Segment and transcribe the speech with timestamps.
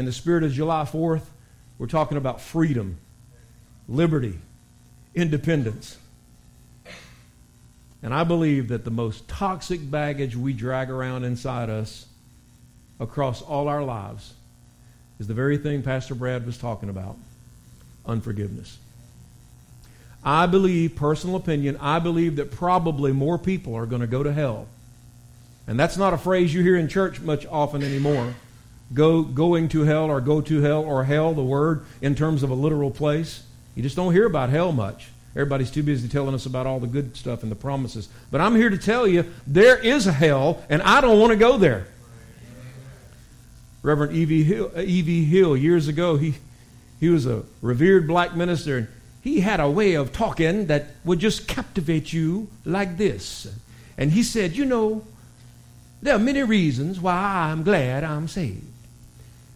[0.00, 1.24] in the spirit of July 4th,
[1.78, 2.96] we're talking about freedom,
[3.86, 4.38] liberty,
[5.14, 5.98] independence.
[8.02, 12.06] And I believe that the most toxic baggage we drag around inside us
[12.98, 14.32] across all our lives
[15.18, 17.18] is the very thing Pastor Brad was talking about
[18.06, 18.78] unforgiveness.
[20.24, 24.32] I believe, personal opinion, I believe that probably more people are going to go to
[24.32, 24.66] hell.
[25.66, 28.34] And that's not a phrase you hear in church much often anymore.
[28.92, 32.50] Go, going to hell or go to hell or hell, the word in terms of
[32.50, 33.44] a literal place.
[33.74, 35.08] You just don't hear about hell much.
[35.36, 38.08] Everybody's too busy telling us about all the good stuff and the promises.
[38.32, 41.36] But I'm here to tell you there is a hell, and I don't want to
[41.36, 41.86] go there.
[43.82, 44.42] Reverend E.V.
[44.42, 45.24] Hill, E.V.
[45.24, 46.34] Hill years ago, he,
[46.98, 48.88] he was a revered black minister, and
[49.22, 53.46] he had a way of talking that would just captivate you like this.
[53.96, 55.04] And he said, You know,
[56.02, 58.69] there are many reasons why I'm glad I'm saved.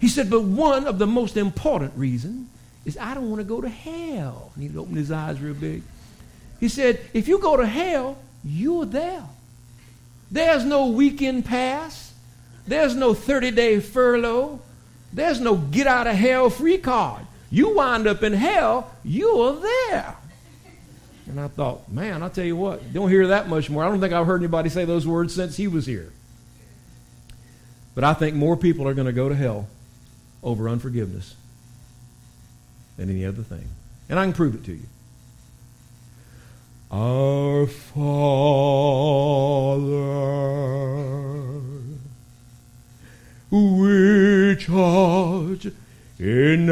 [0.04, 2.46] He said, But one of the most important reasons
[2.84, 4.52] is I don't want to go to hell.
[4.54, 5.82] And he opened his eyes real big.
[6.60, 9.24] He said, If you go to hell, you're there.
[10.30, 12.12] There's no weekend pass,
[12.66, 14.60] there's no 30 day furlough,
[15.10, 17.24] there's no get out of hell free card.
[17.50, 20.16] You wind up in hell, you're there.
[21.28, 23.82] And I thought, man, I'll tell you what, don't hear that much more.
[23.82, 26.12] I don't think I've heard anybody say those words since he was here.
[27.94, 29.66] But I think more people are going to go to hell
[30.44, 31.34] over unforgiveness
[32.96, 33.68] than any other thing.
[34.08, 34.86] And I can prove it to you.
[36.92, 38.04] Our Father,
[43.50, 45.66] which art
[46.18, 46.68] in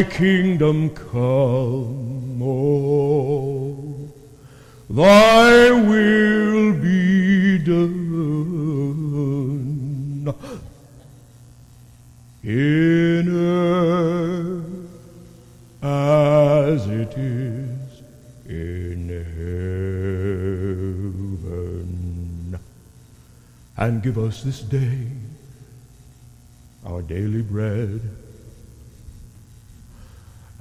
[0.00, 4.08] Thy kingdom come, oh,
[4.88, 7.84] thy will be done
[12.42, 14.64] in earth
[15.82, 18.02] as it is
[18.46, 19.08] in
[21.44, 22.58] heaven.
[23.76, 25.08] And give us this day
[26.86, 28.00] our daily bread.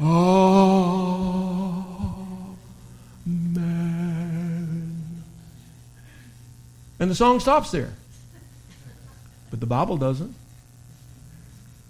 [0.00, 1.84] Amen.
[6.98, 7.92] And the song stops there.
[9.50, 10.34] But the Bible doesn't.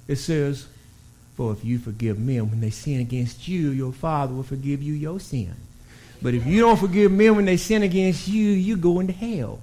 [0.06, 0.66] It says,
[1.36, 4.92] For if you forgive men when they sin against you, your Father will forgive you
[4.92, 5.54] your sin.
[6.20, 9.60] But if you don't forgive men when they sin against you, you go into hell.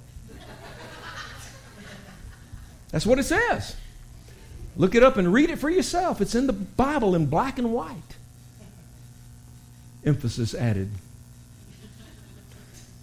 [2.90, 3.76] That's what it says.
[4.76, 6.20] Look it up and read it for yourself.
[6.20, 8.16] It's in the Bible in black and white.
[10.04, 10.90] Emphasis added.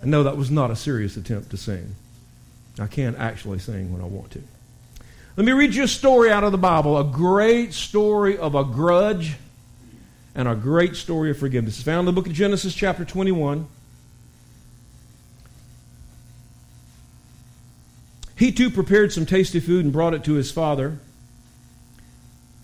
[0.01, 1.95] I know that was not a serious attempt to sing.
[2.79, 4.41] I can't actually sing when I want to.
[5.35, 8.63] Let me read you a story out of the Bible, a great story of a
[8.63, 9.37] grudge
[10.35, 11.75] and a great story of forgiveness.
[11.75, 13.67] It's found in the book of Genesis, chapter 21.
[18.37, 20.99] He too prepared some tasty food and brought it to his father,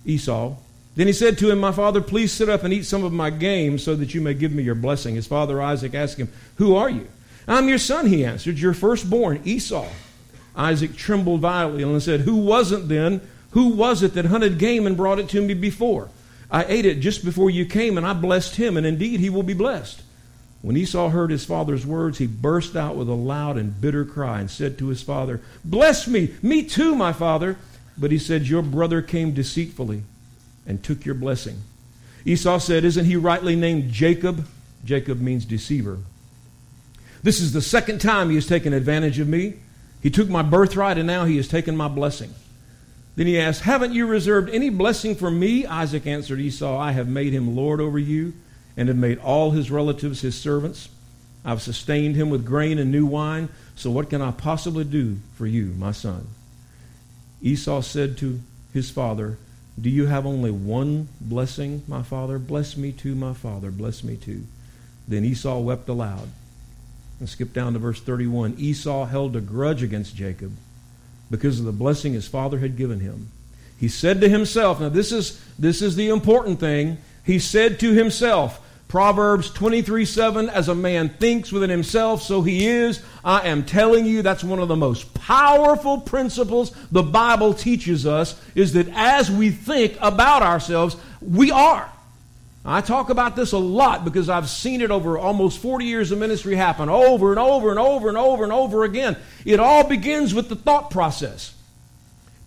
[0.06, 0.56] Esau.
[0.95, 3.30] Then he said to him, My father, please sit up and eat some of my
[3.30, 5.15] game so that you may give me your blessing.
[5.15, 7.07] His father Isaac asked him, Who are you?
[7.47, 9.88] I'm your son, he answered, your firstborn, Esau.
[10.56, 13.21] Isaac trembled violently and said, Who wasn't then?
[13.51, 16.09] Who was it that hunted game and brought it to me before?
[16.50, 19.44] I ate it just before you came, and I blessed him, and indeed he will
[19.44, 20.01] be blessed.
[20.62, 24.39] When Esau heard his father's words, he burst out with a loud and bitter cry
[24.39, 27.57] and said to his father, Bless me, me too, my father.
[27.97, 30.03] But he said, Your brother came deceitfully
[30.65, 31.62] and took your blessing.
[32.25, 34.47] Esau said, Isn't he rightly named Jacob?
[34.83, 36.00] Jacob means deceiver.
[37.23, 39.56] This is the second time he has taken advantage of me.
[40.01, 42.33] He took my birthright, and now he has taken my blessing.
[43.15, 45.65] Then he asked, Haven't you reserved any blessing for me?
[45.65, 48.33] Isaac answered Esau, I have made him Lord over you
[48.77, 50.89] and have made all his relatives his servants.
[51.44, 53.50] I've sustained him with grain and new wine.
[53.75, 56.27] So what can I possibly do for you, my son?
[57.41, 58.41] Esau said to
[58.73, 59.38] his father,
[59.80, 62.39] Do you have only one blessing, my father?
[62.39, 63.72] Bless me too, my father.
[63.72, 64.44] Bless me too.
[65.07, 66.30] Then Esau wept aloud.
[67.19, 68.56] And skip down to verse 31.
[68.57, 70.54] Esau held a grudge against Jacob
[71.30, 73.31] because of the blessing his father had given him.
[73.77, 76.98] He said to himself, now this is, this is the important thing.
[77.24, 82.67] He said to himself, Proverbs 23 7, as a man thinks within himself, so he
[82.67, 83.01] is.
[83.23, 88.39] I am telling you, that's one of the most powerful principles the Bible teaches us,
[88.53, 91.89] is that as we think about ourselves, we are.
[92.67, 96.17] I talk about this a lot because I've seen it over almost 40 years of
[96.17, 99.17] ministry happen over and over and over and over and over again.
[99.45, 101.53] It all begins with the thought process.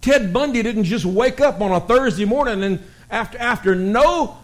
[0.01, 2.81] Ted Bundy didn't just wake up on a Thursday morning and
[3.11, 4.39] after, after no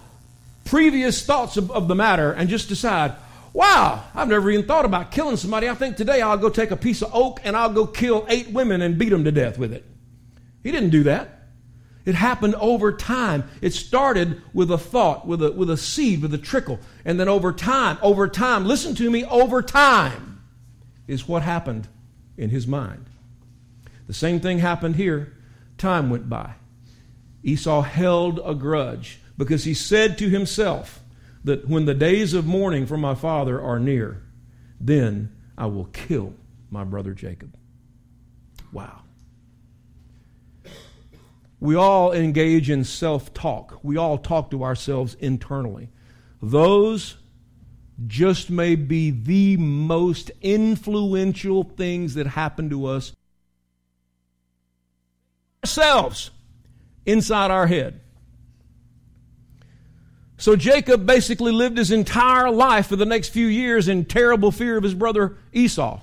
[0.65, 3.15] previous thoughts of, of the matter and just decide,
[3.53, 5.69] wow, I've never even thought about killing somebody.
[5.69, 8.51] I think today I'll go take a piece of oak and I'll go kill eight
[8.51, 9.85] women and beat them to death with it.
[10.63, 11.31] He didn't do that.
[12.05, 13.49] It happened over time.
[13.63, 16.79] It started with a thought, with a, with a seed, with a trickle.
[17.05, 20.43] And then over time, over time, listen to me, over time
[21.07, 21.89] is what happened
[22.37, 23.07] in his mind.
[24.07, 25.33] The same thing happened here.
[25.79, 26.55] Time went by.
[27.43, 31.03] Esau held a grudge because he said to himself
[31.43, 34.23] that when the days of mourning for my father are near,
[34.81, 36.35] then I will kill
[36.71, 37.55] my brother Jacob.
[38.73, 39.03] Wow.
[41.61, 43.79] We all engage in self talk.
[43.83, 45.89] We all talk to ourselves internally.
[46.43, 47.17] Those
[48.07, 53.13] just may be the most influential things that happen to us
[55.65, 56.31] ourselves
[57.07, 58.01] inside our head.
[60.45, 64.77] So Jacob basically lived his entire life for the next few years in terrible fear
[64.77, 66.03] of his brother Esau.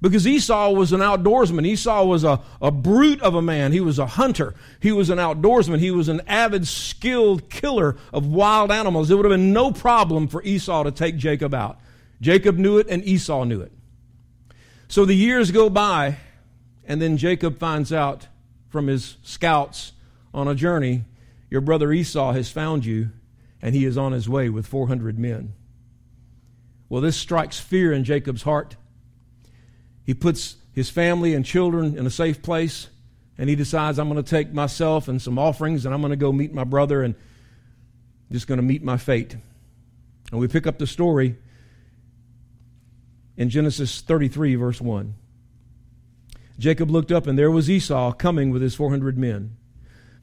[0.00, 1.66] Because Esau was an outdoorsman.
[1.66, 3.72] Esau was a, a brute of a man.
[3.72, 4.54] He was a hunter.
[4.78, 5.80] He was an outdoorsman.
[5.80, 9.10] He was an avid, skilled killer of wild animals.
[9.10, 11.80] It would have been no problem for Esau to take Jacob out.
[12.20, 13.72] Jacob knew it and Esau knew it.
[14.86, 16.18] So the years go by,
[16.84, 18.28] and then Jacob finds out
[18.68, 19.90] from his scouts
[20.32, 21.02] on a journey
[21.50, 23.10] your brother Esau has found you,
[23.62, 25.54] and he is on his way with 400 men.
[26.88, 28.76] Well, this strikes fear in Jacob's heart.
[30.04, 32.88] He puts his family and children in a safe place,
[33.38, 36.16] and he decides, I'm going to take myself and some offerings, and I'm going to
[36.16, 37.14] go meet my brother and
[38.30, 39.36] just going to meet my fate.
[40.30, 41.36] And we pick up the story
[43.36, 45.14] in Genesis 33, verse 1.
[46.58, 49.56] Jacob looked up, and there was Esau coming with his 400 men.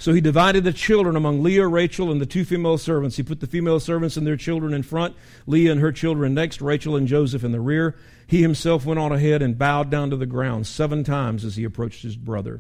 [0.04, 3.16] So he divided the children among Leah, Rachel, and the two female servants.
[3.16, 5.16] He put the female servants and their children in front,
[5.48, 7.96] Leah and her children next, Rachel and Joseph in the rear.
[8.28, 11.64] He himself went on ahead and bowed down to the ground seven times as he
[11.64, 12.60] approached his brother.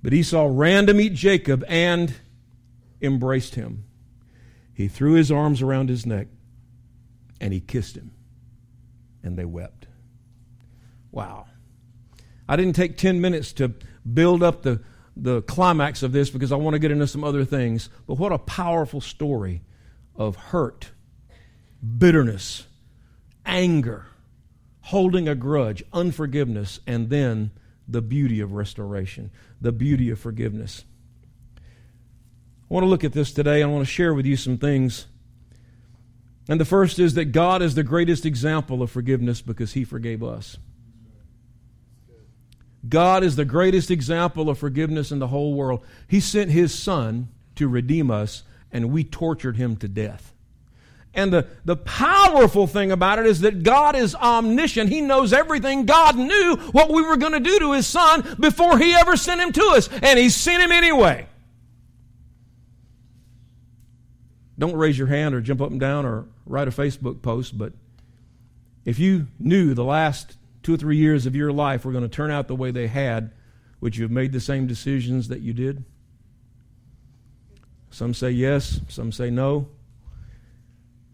[0.00, 2.14] But Esau ran to meet Jacob and
[3.02, 3.82] embraced him.
[4.72, 6.28] He threw his arms around his neck
[7.40, 8.12] and he kissed him,
[9.24, 9.88] and they wept.
[11.10, 11.46] Wow.
[12.48, 13.74] I didn't take 10 minutes to
[14.14, 14.82] build up the
[15.20, 17.90] the climax of this because I want to get into some other things.
[18.06, 19.62] But what a powerful story
[20.14, 20.90] of hurt,
[21.98, 22.66] bitterness,
[23.44, 24.06] anger,
[24.82, 27.50] holding a grudge, unforgiveness, and then
[27.86, 30.84] the beauty of restoration, the beauty of forgiveness.
[31.56, 33.62] I want to look at this today.
[33.62, 35.06] I want to share with you some things.
[36.48, 40.22] And the first is that God is the greatest example of forgiveness because He forgave
[40.22, 40.58] us.
[42.86, 45.84] God is the greatest example of forgiveness in the whole world.
[46.06, 50.32] He sent His Son to redeem us, and we tortured Him to death.
[51.14, 54.90] And the, the powerful thing about it is that God is omniscient.
[54.90, 55.86] He knows everything.
[55.86, 59.40] God knew what we were going to do to His Son before He ever sent
[59.40, 61.26] Him to us, and He sent Him anyway.
[64.58, 67.72] Don't raise your hand or jump up and down or write a Facebook post, but
[68.84, 72.08] if you knew the last two or three years of your life were going to
[72.08, 73.32] turn out the way they had,
[73.80, 75.84] would you have made the same decisions that you did?
[77.90, 79.68] Some say yes, some say no.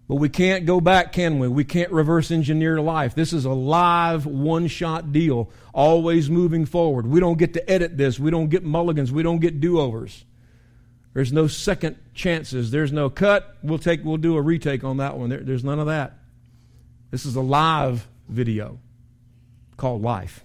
[0.09, 1.49] But we can't go back, can we?
[1.49, 3.15] We can't reverse engineer life.
[3.15, 7.07] This is a live, one shot deal, always moving forward.
[7.07, 8.19] We don't get to edit this.
[8.19, 9.11] We don't get mulligans.
[9.11, 10.25] We don't get do overs.
[11.15, 12.71] There's no second chances.
[12.71, 13.57] There's no cut.
[13.63, 15.31] We'll, take, we'll do a retake on that one.
[15.31, 16.19] There, there's none of that.
[17.11, 18.79] This is a live video
[19.76, 20.45] called life.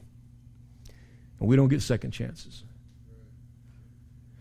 [1.40, 2.64] And we don't get second chances.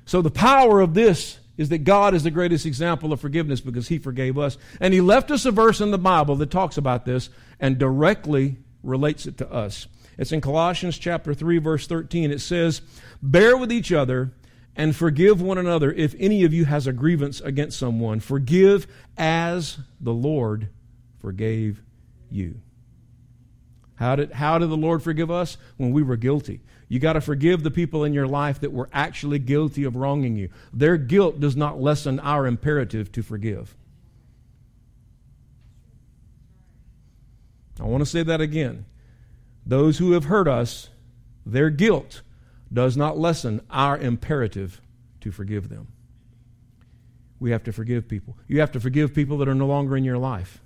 [0.05, 3.89] So the power of this is that God is the greatest example of forgiveness because
[3.89, 4.57] He forgave us.
[4.81, 7.31] And He left us a verse in the Bible that talks about this
[7.61, 9.87] and directly relates it to us.
[10.17, 12.31] It's in Colossians chapter 3, verse 13.
[12.31, 12.81] It says,
[13.23, 14.33] Bear with each other
[14.75, 18.21] and forgive one another if any of you has a grievance against someone.
[18.21, 20.69] Forgive as the Lord
[21.21, 21.83] forgave
[22.31, 22.61] you.
[23.99, 25.57] How did, how did the Lord forgive us?
[25.77, 26.61] When we were guilty.
[26.89, 30.37] You got to forgive the people in your life that were actually guilty of wronging
[30.37, 30.49] you.
[30.73, 33.75] Their guilt does not lessen our imperative to forgive.
[37.81, 38.87] I want to say that again.
[39.67, 40.89] Those who have hurt us,
[41.45, 42.23] their guilt
[42.73, 44.81] does not lessen our imperative
[45.21, 45.89] to forgive them.
[47.41, 48.37] We have to forgive people.
[48.47, 50.63] You have to forgive people that are no longer in your life.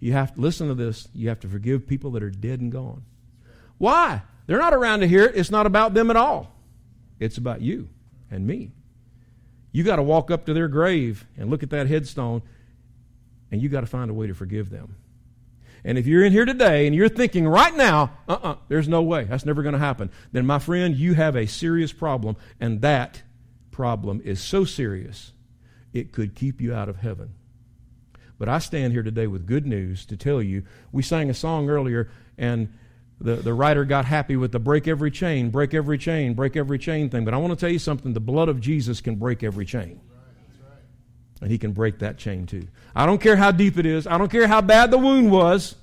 [0.00, 1.08] You have to listen to this.
[1.14, 3.04] You have to forgive people that are dead and gone.
[3.78, 4.22] Why?
[4.46, 5.36] They're not around to hear it.
[5.36, 6.52] It's not about them at all.
[7.18, 7.88] It's about you
[8.30, 8.72] and me.
[9.72, 12.42] You got to walk up to their grave and look at that headstone,
[13.50, 14.96] and you got to find a way to forgive them.
[15.84, 18.88] And if you're in here today and you're thinking right now, uh uh-uh, uh, there's
[18.88, 22.36] no way, that's never going to happen, then my friend, you have a serious problem,
[22.58, 23.22] and that
[23.70, 25.32] problem is so serious
[25.92, 27.34] it could keep you out of heaven.
[28.38, 30.64] But I stand here today with good news to tell you.
[30.92, 32.72] We sang a song earlier, and
[33.20, 36.78] the, the writer got happy with the break every chain, break every chain, break every
[36.78, 37.24] chain thing.
[37.24, 40.00] But I want to tell you something the blood of Jesus can break every chain.
[41.40, 42.66] And he can break that chain too.
[42.94, 45.76] I don't care how deep it is, I don't care how bad the wound was.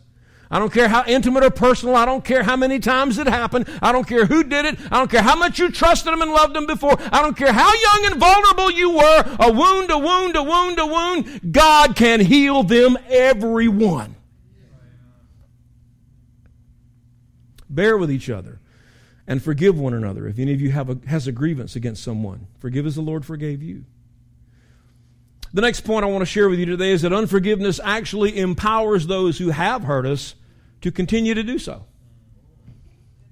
[0.51, 1.95] I don't care how intimate or personal.
[1.95, 3.67] I don't care how many times it happened.
[3.81, 4.79] I don't care who did it.
[4.91, 6.95] I don't care how much you trusted them and loved them before.
[7.11, 9.37] I don't care how young and vulnerable you were.
[9.39, 11.51] A wound, a wound, a wound, a wound.
[11.51, 14.15] God can heal them, every one.
[17.69, 18.59] Bear with each other
[19.25, 20.27] and forgive one another.
[20.27, 23.25] If any of you have a, has a grievance against someone, forgive as the Lord
[23.25, 23.85] forgave you.
[25.53, 29.05] The next point I want to share with you today is that unforgiveness actually empowers
[29.05, 30.33] those who have hurt us
[30.81, 31.85] to continue to do so.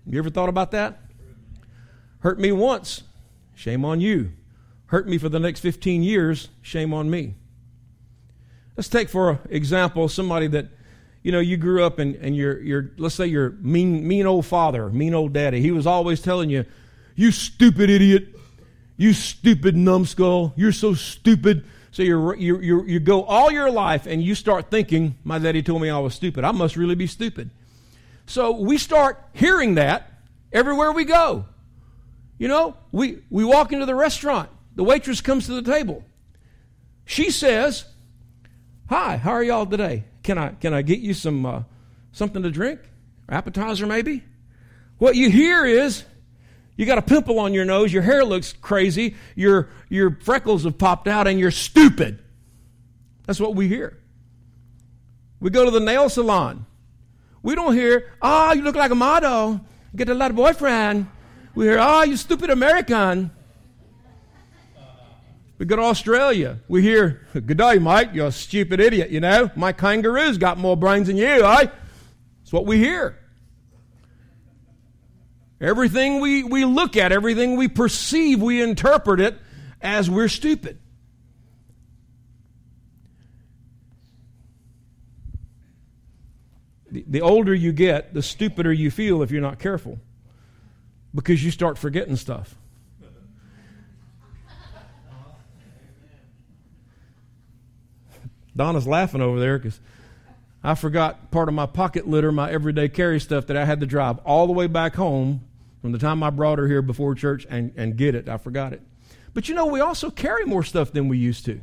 [0.06, 1.01] You ever thought about that?
[2.20, 3.04] Hurt me once,
[3.56, 4.34] shame on you.
[4.88, 7.36] Hurt me for the next 15 years, shame on me.
[8.78, 10.68] Let's take, for example, somebody that,
[11.24, 14.90] you know, you grew up and, and your, let's say your mean, mean old father,
[14.90, 15.60] mean old daddy.
[15.60, 16.66] He was always telling you,
[17.16, 18.36] you stupid idiot,
[18.96, 21.66] you stupid numbskull, you're so stupid.
[21.91, 25.81] So you you you go all your life and you start thinking, my daddy told
[25.81, 26.43] me I was stupid.
[26.43, 27.50] I must really be stupid.
[28.25, 30.10] So we start hearing that
[30.53, 31.45] everywhere we go.
[32.38, 34.50] You know, we, we walk into the restaurant.
[34.75, 36.03] The waitress comes to the table.
[37.05, 37.86] She says,
[38.89, 40.05] Hi, how are y'all today?
[40.24, 41.63] Can I, can I get you some uh,
[42.12, 42.79] something to drink?
[43.29, 44.24] Appetizer, maybe?
[44.98, 46.03] What you hear is,
[46.81, 50.79] you got a pimple on your nose, your hair looks crazy, your, your freckles have
[50.79, 52.17] popped out, and you're stupid.
[53.27, 54.00] That's what we hear.
[55.39, 56.65] We go to the nail salon.
[57.43, 59.61] We don't hear, oh, you look like a model,
[59.95, 61.05] get a lot of boyfriend.
[61.53, 63.29] We hear, oh, you stupid American.
[65.59, 66.61] We go to Australia.
[66.67, 69.51] We hear, good day, mate, you're a stupid idiot, you know.
[69.55, 71.67] My kangaroo's got more brains than you, eh?
[72.39, 73.19] That's what we hear.
[75.62, 79.38] Everything we, we look at, everything we perceive, we interpret it
[79.80, 80.80] as we're stupid.
[86.89, 90.00] The, the older you get, the stupider you feel if you're not careful
[91.13, 92.56] because you start forgetting stuff.
[98.56, 99.80] Donna's laughing over there because
[100.63, 103.86] I forgot part of my pocket litter, my everyday carry stuff that I had to
[103.86, 105.41] drive all the way back home
[105.81, 108.29] from the time I brought her here before church and, and get it.
[108.29, 108.81] I forgot it.
[109.33, 111.61] But you know, we also carry more stuff than we used to.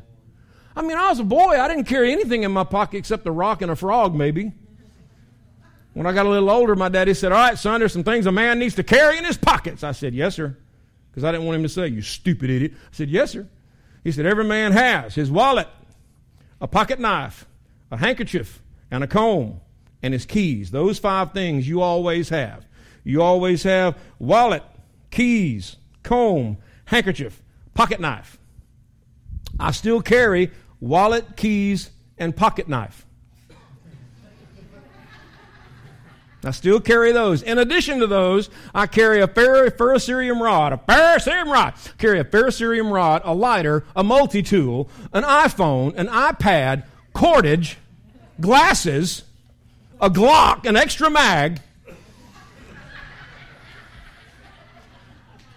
[0.74, 3.32] I mean, I was a boy, I didn't carry anything in my pocket except a
[3.32, 4.52] rock and a frog, maybe.
[5.92, 8.26] When I got a little older, my daddy said, All right, son, there's some things
[8.26, 9.82] a man needs to carry in his pockets.
[9.82, 10.56] I said, Yes, sir.
[11.10, 12.74] Because I didn't want him to say, You stupid idiot.
[12.76, 13.48] I said, Yes, sir.
[14.04, 15.66] He said, Every man has his wallet,
[16.60, 17.46] a pocket knife,
[17.90, 19.60] a handkerchief, and a comb,
[20.00, 20.70] and his keys.
[20.70, 22.67] Those five things you always have.
[23.08, 24.62] You always have wallet,
[25.10, 28.38] keys, comb, handkerchief, pocket knife.
[29.58, 31.88] I still carry wallet, keys,
[32.18, 33.06] and pocket knife.
[36.44, 37.42] I still carry those.
[37.42, 41.74] In addition to those, I carry a ferrocerium rod, a ferrocerium rod.
[41.96, 46.84] Carry a ferrocerium rod, a lighter, a multi-tool, an iPhone, an iPad,
[47.14, 47.78] cordage,
[48.38, 49.22] glasses,
[49.98, 51.62] a Glock, an extra mag,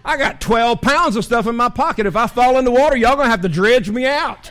[0.04, 2.06] I got 12 pounds of stuff in my pocket.
[2.06, 4.50] If I fall in the water, y'all going to have to dredge me out.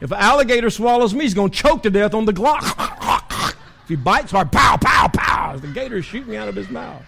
[0.00, 2.62] If an alligator swallows me, he's going to choke to death on the Glock.
[3.82, 7.02] if he bites hard, pow, pow, pow, the gator is shooting out of his mouth.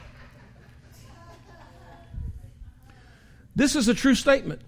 [3.55, 4.63] This is a true statement.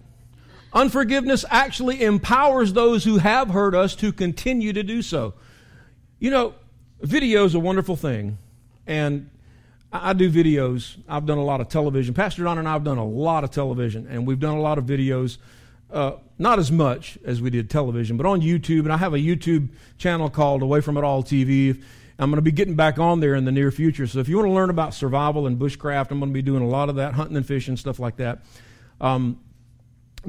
[0.73, 5.33] Unforgiveness actually empowers those who have hurt us to continue to do so.
[6.19, 6.53] You know,
[7.01, 8.37] video is a wonderful thing.
[8.85, 9.29] And
[9.93, 10.97] I do videos.
[11.07, 12.13] I've done a lot of television.
[12.13, 14.77] Pastor Don and I have done a lot of television, and we've done a lot
[14.77, 15.37] of videos.
[15.91, 18.81] Uh, not as much as we did television, but on YouTube.
[18.81, 21.83] And I have a YouTube channel called Away From It All TV.
[22.17, 24.07] I'm going to be getting back on there in the near future.
[24.07, 26.63] So if you want to learn about survival and bushcraft, I'm going to be doing
[26.63, 28.39] a lot of that, hunting and fishing, stuff like that.
[29.01, 29.41] Um,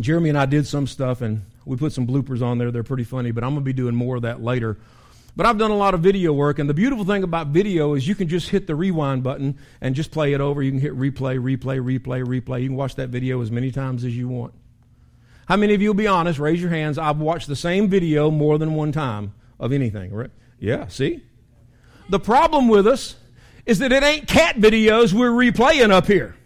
[0.00, 2.71] Jeremy and I did some stuff, and we put some bloopers on there.
[2.71, 4.78] They're pretty funny, but I'm going to be doing more of that later.
[5.35, 8.07] But I've done a lot of video work, and the beautiful thing about video is
[8.07, 10.62] you can just hit the rewind button and just play it over.
[10.62, 12.62] You can hit replay, replay, replay, replay.
[12.62, 14.53] You can watch that video as many times as you want.
[15.47, 16.39] How many of you will be honest?
[16.39, 16.99] Raise your hands.
[16.99, 20.31] I've watched the same video more than one time of anything, right?
[20.59, 21.25] Yeah, see?
[22.11, 23.17] The problem with us
[23.65, 26.37] is that it ain't cat videos we're replaying up here.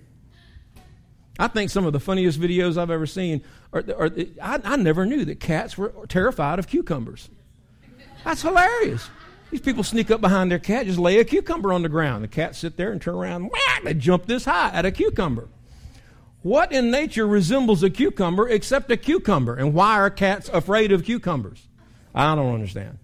[1.38, 5.04] I think some of the funniest videos I've ever seen are, are I, I never
[5.04, 7.28] knew that cats were terrified of cucumbers.
[8.26, 9.08] That's hilarious.
[9.52, 12.24] These people sneak up behind their cat, just lay a cucumber on the ground.
[12.24, 15.48] The cat sit there and turn around, whack, they jump this high at a cucumber.
[16.42, 19.54] What in nature resembles a cucumber except a cucumber?
[19.54, 21.68] And why are cats afraid of cucumbers?
[22.16, 22.98] I don't understand.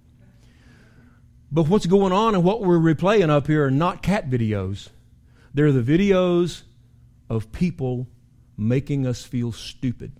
[1.52, 4.88] But what's going on and what we're replaying up here are not cat videos.
[5.54, 6.62] They're the videos
[7.30, 8.08] of people
[8.56, 10.14] making us feel stupid,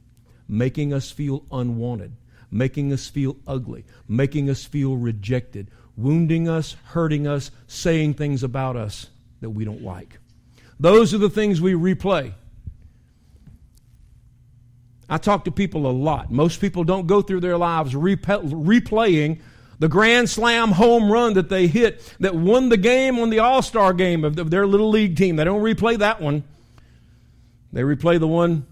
[0.46, 2.12] making us feel unwanted,
[2.52, 8.76] making us feel ugly, making us feel rejected, wounding us, hurting us, saying things about
[8.76, 9.08] us
[9.40, 10.18] that we don't like.
[10.78, 12.34] Those are the things we replay.
[15.08, 16.30] I talk to people a lot.
[16.30, 19.40] Most people don't go through their lives replaying
[19.78, 23.62] the grand slam home run that they hit that won the game on the all
[23.62, 25.36] star game of their little league team.
[25.36, 26.44] They don't replay that one.
[27.72, 28.66] They replay the one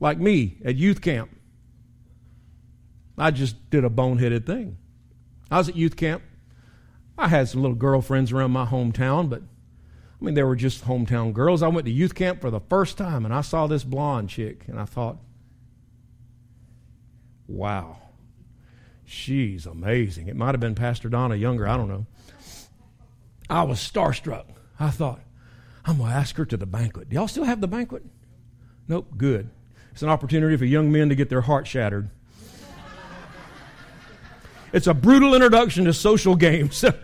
[0.00, 1.30] like me at youth camp.
[3.20, 4.78] I just did a boneheaded thing.
[5.50, 6.22] I was at youth camp.
[7.18, 11.32] I had some little girlfriends around my hometown, but I mean, they were just hometown
[11.32, 11.62] girls.
[11.62, 14.64] I went to youth camp for the first time and I saw this blonde chick
[14.68, 15.18] and I thought,
[17.46, 17.98] wow,
[19.04, 20.28] she's amazing.
[20.28, 22.06] It might have been Pastor Donna younger, I don't know.
[23.50, 24.46] I was starstruck.
[24.78, 25.20] I thought,
[25.84, 27.10] I'm going to ask her to the banquet.
[27.10, 28.04] Do y'all still have the banquet?
[28.88, 29.50] Nope, good.
[29.92, 32.10] It's an opportunity for young men to get their heart shattered.
[34.72, 36.84] It's a brutal introduction to social games.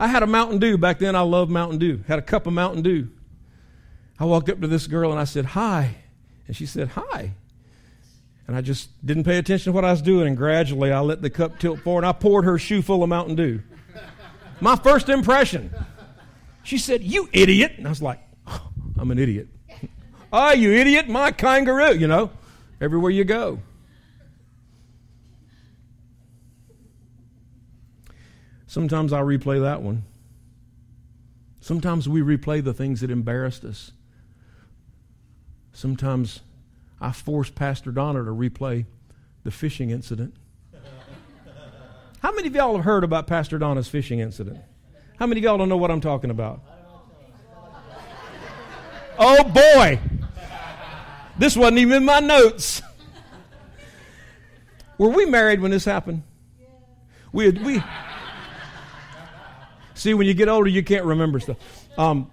[0.00, 0.78] I had a Mountain Dew.
[0.78, 2.02] Back then, I loved Mountain Dew.
[2.08, 3.08] Had a cup of Mountain Dew.
[4.18, 5.96] I walked up to this girl and I said, Hi.
[6.46, 7.32] And she said, Hi.
[8.46, 10.26] And I just didn't pay attention to what I was doing.
[10.26, 13.08] And gradually, I let the cup tilt forward and I poured her shoe full of
[13.08, 13.62] Mountain Dew.
[14.60, 15.72] My first impression.
[16.62, 17.74] She said, You idiot.
[17.78, 19.48] And I was like, oh, I'm an idiot.
[20.32, 22.30] Ah, oh, you idiot, my kangaroo, you know,
[22.80, 23.58] everywhere you go.
[28.70, 30.04] Sometimes I replay that one.
[31.58, 33.90] Sometimes we replay the things that embarrassed us.
[35.72, 36.38] Sometimes
[37.00, 38.86] I force Pastor Donna to replay
[39.42, 40.36] the fishing incident.
[42.20, 44.58] How many of y'all have heard about Pastor Donna's fishing incident?
[45.18, 46.62] How many of y'all don't know what I'm talking about?
[49.22, 50.00] Oh boy!
[51.36, 52.80] This wasn't even in my notes.
[54.96, 56.22] Were we married when this happened?
[57.32, 57.82] We had, we.
[60.00, 61.58] See, when you get older, you can't remember stuff.
[61.98, 62.30] Um,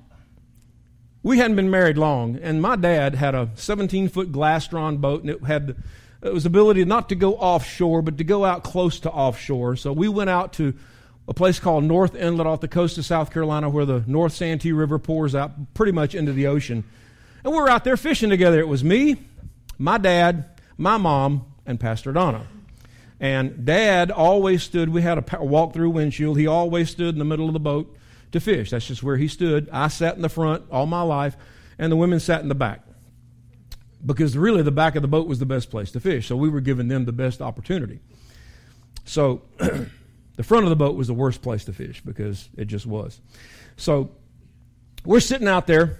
[1.21, 5.29] we hadn't been married long, and my dad had a 17 foot Glastron boat, and
[5.29, 5.75] it had
[6.23, 9.75] it was ability not to go offshore, but to go out close to offshore.
[9.75, 10.75] So we went out to
[11.27, 14.71] a place called North Inlet off the coast of South Carolina, where the North Santee
[14.71, 16.85] River pours out pretty much into the ocean.
[17.43, 18.61] And we were out there fishing together.
[18.61, 19.17] It was me,
[19.77, 20.45] my dad,
[20.77, 22.47] my mom, and Pastor Donna.
[23.19, 26.37] And dad always stood, we had a walk through windshield.
[26.37, 27.95] He always stood in the middle of the boat
[28.31, 28.69] to fish.
[28.69, 29.69] That's just where he stood.
[29.71, 31.35] I sat in the front all my life,
[31.79, 32.83] and the women sat in the back.
[34.05, 36.27] Because really, the back of the boat was the best place to fish.
[36.27, 37.99] So we were giving them the best opportunity.
[39.05, 42.85] So the front of the boat was the worst place to fish because it just
[42.85, 43.19] was.
[43.77, 44.11] So
[45.03, 45.99] we're sitting out there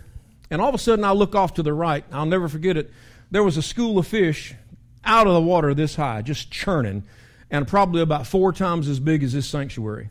[0.49, 2.05] and all of a sudden, I look off to the right.
[2.11, 2.91] I'll never forget it.
[3.31, 4.55] There was a school of fish
[5.07, 7.03] out of the water this high, just churning,
[7.49, 10.09] and probably about four times as big as this sanctuary.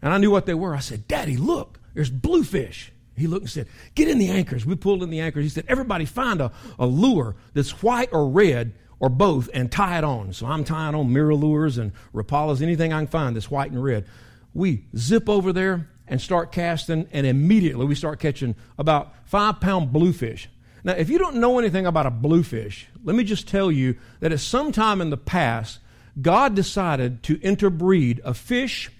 [0.00, 0.74] And I knew what they were.
[0.74, 2.92] I said, Daddy, look, there's bluefish.
[3.16, 4.66] He looked and said, Get in the anchors.
[4.66, 5.44] We pulled in the anchors.
[5.44, 9.98] He said, Everybody find a, a lure that's white or red or both and tie
[9.98, 10.32] it on.
[10.32, 14.06] So I'm tying on MirrOlures and Rapalas, anything I can find that's white and red.
[14.52, 19.92] We zip over there and start casting, and immediately we start catching about five pound
[19.92, 20.48] bluefish.
[20.84, 24.32] Now, if you don't know anything about a bluefish, let me just tell you that
[24.32, 25.78] at some time in the past,
[26.20, 28.90] God decided to interbreed a fish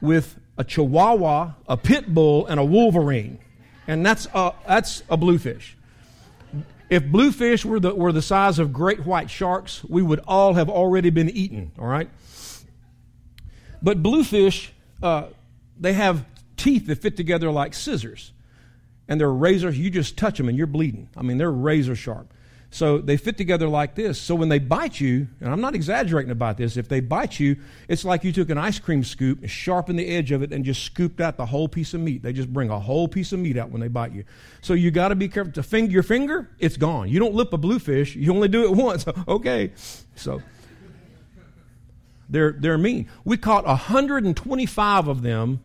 [0.00, 3.38] with a chihuahua, a pit bull, and a wolverine.
[3.86, 5.76] And that's a, that's a bluefish.
[6.88, 10.70] If bluefish were the, were the size of great white sharks, we would all have
[10.70, 12.08] already been eaten, all right?
[13.82, 14.72] But bluefish,
[15.02, 15.26] uh,
[15.78, 16.24] they have
[16.56, 18.32] teeth that fit together like scissors.
[19.08, 21.08] And they're razor, you just touch them and you're bleeding.
[21.16, 22.32] I mean, they're razor sharp.
[22.70, 24.20] So they fit together like this.
[24.20, 27.56] So when they bite you, and I'm not exaggerating about this, if they bite you,
[27.88, 30.64] it's like you took an ice cream scoop and sharpened the edge of it and
[30.66, 32.22] just scooped out the whole piece of meat.
[32.22, 34.24] They just bring a whole piece of meat out when they bite you.
[34.60, 35.54] So you got to be careful.
[35.54, 37.08] To finger your finger, it's gone.
[37.08, 38.14] You don't lip a bluefish.
[38.14, 39.06] You only do it once.
[39.26, 39.72] okay.
[40.14, 40.42] So
[42.28, 43.08] they're they're mean.
[43.24, 45.60] We caught 125 of them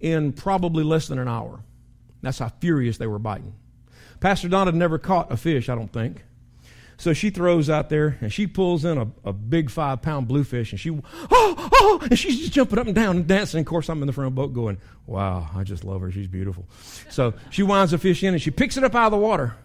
[0.00, 1.60] in probably less than an hour.
[2.22, 3.54] That's how furious they were biting.
[4.20, 6.24] Pastor Donna had never caught a fish, I don't think.
[6.98, 10.72] So she throws out there and she pulls in a, a big five pound bluefish
[10.72, 10.90] and she,
[11.30, 13.60] oh, oh, and she's just jumping up and down and dancing.
[13.60, 16.10] Of course, I'm in the front boat going, wow, I just love her.
[16.12, 16.66] She's beautiful.
[17.08, 19.56] So she winds the fish in and she picks it up out of the water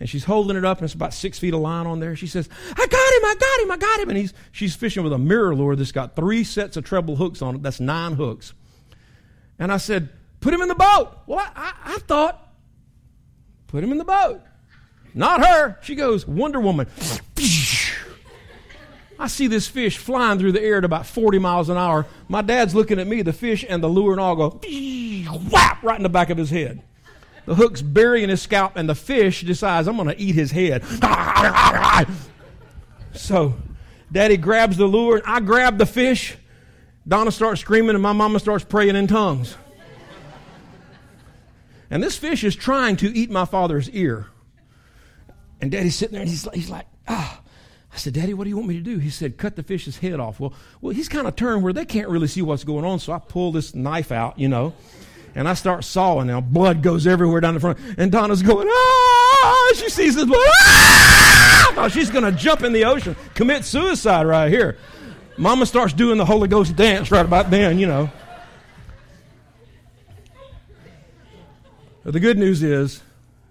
[0.00, 2.16] and she's holding it up and it's about six feet of line on there.
[2.16, 4.08] She says, I got him, I got him, I got him.
[4.08, 7.56] And he's, she's fishing with a MirrOlure that's got three sets of treble hooks on
[7.56, 7.62] it.
[7.62, 8.54] That's nine hooks.
[9.58, 10.08] And I said,
[10.42, 11.16] put him in the boat.
[11.26, 12.52] Well, I, I, I thought,
[13.68, 14.42] put him in the boat.
[15.14, 15.78] Not her.
[15.82, 16.86] She goes, Wonder Woman.
[19.18, 22.06] I see this fish flying through the air at about 40 miles an hour.
[22.28, 24.60] My dad's looking at me, the fish and the lure and all go
[25.50, 26.82] whap right in the back of his head.
[27.44, 30.84] The hook's burying his scalp, and the fish decides, I'm going to eat his head.
[33.14, 33.54] So,
[34.10, 36.36] daddy grabs the lure, and I grab the fish.
[37.06, 39.56] Donna starts screaming, and my mama starts praying in tongues.
[41.92, 44.26] And this fish is trying to eat my father's ear.
[45.60, 47.38] And daddy's sitting there and he's, he's like, ah.
[47.92, 48.96] I said, Daddy, what do you want me to do?
[48.96, 50.40] He said, cut the fish's head off.
[50.40, 52.98] Well, well, he's kind of turned where they can't really see what's going on.
[52.98, 54.72] So I pull this knife out, you know,
[55.34, 56.28] and I start sawing.
[56.28, 57.78] Now blood goes everywhere down the front.
[57.98, 59.72] And Donna's going, ah!
[59.74, 60.40] She sees this blood.
[60.40, 61.74] Ah!
[61.76, 64.78] Oh, she's going to jump in the ocean, commit suicide right here.
[65.36, 68.10] Mama starts doing the Holy Ghost dance right about then, you know.
[72.04, 73.02] The good news is,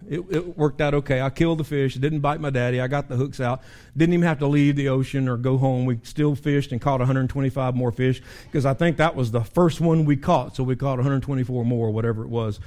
[0.09, 1.21] it, it, worked out okay.
[1.21, 1.95] I killed the fish.
[1.95, 2.81] It didn't bite my daddy.
[2.81, 3.61] I got the hooks out.
[3.95, 5.85] Didn't even have to leave the ocean or go home.
[5.85, 9.79] We still fished and caught 125 more fish because I think that was the first
[9.79, 10.55] one we caught.
[10.55, 12.59] So we caught 124 more, whatever it was.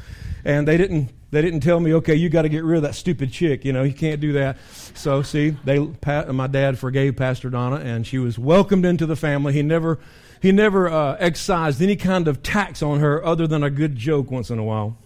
[0.45, 2.95] And they didn't they didn't tell me, okay, you got to get rid of that
[2.95, 3.65] stupid chick.
[3.65, 4.57] You know, you can't do that.
[4.95, 5.81] So see, they
[6.29, 9.53] my dad forgave Pastor Donna, and she was welcomed into the family.
[9.53, 9.99] He never
[10.41, 14.31] he never uh, excised any kind of tax on her other than a good joke
[14.31, 14.97] once in a while.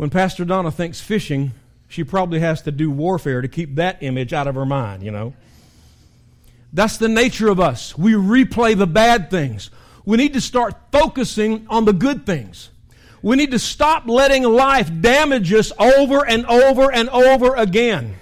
[0.00, 1.52] When Pastor Donna thinks fishing,
[1.86, 5.10] she probably has to do warfare to keep that image out of her mind, you
[5.10, 5.34] know.
[6.72, 7.98] That's the nature of us.
[7.98, 9.68] We replay the bad things.
[10.06, 12.70] We need to start focusing on the good things.
[13.20, 18.16] We need to stop letting life damage us over and over and over again.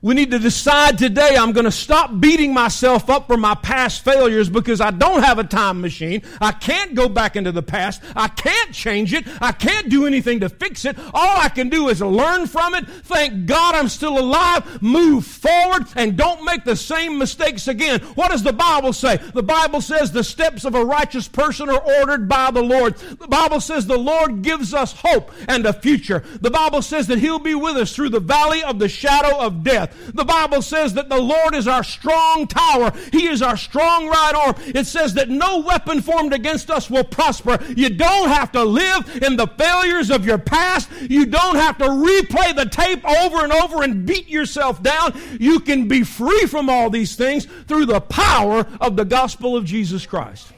[0.00, 4.04] We need to decide today I'm going to stop beating myself up for my past
[4.04, 6.22] failures because I don't have a time machine.
[6.40, 8.02] I can't go back into the past.
[8.14, 9.26] I can't change it.
[9.40, 10.96] I can't do anything to fix it.
[11.12, 12.86] All I can do is learn from it.
[12.86, 14.82] Thank God I'm still alive.
[14.82, 18.00] Move forward and don't make the same mistakes again.
[18.14, 19.16] What does the Bible say?
[19.16, 22.96] The Bible says the steps of a righteous person are ordered by the Lord.
[22.96, 26.22] The Bible says the Lord gives us hope and a future.
[26.40, 29.64] The Bible says that He'll be with us through the valley of the shadow of
[29.64, 32.92] death The Bible says that the Lord is our strong tower.
[33.12, 34.54] He is our strong right arm.
[34.74, 37.58] It says that no weapon formed against us will prosper.
[37.76, 40.90] You don't have to live in the failures of your past.
[41.08, 45.18] You don't have to replay the tape over and over and beat yourself down.
[45.38, 49.64] You can be free from all these things through the power of the gospel of
[49.64, 50.52] Jesus Christ.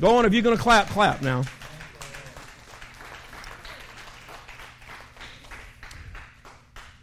[0.00, 1.44] Go on, if you're going to clap, clap now.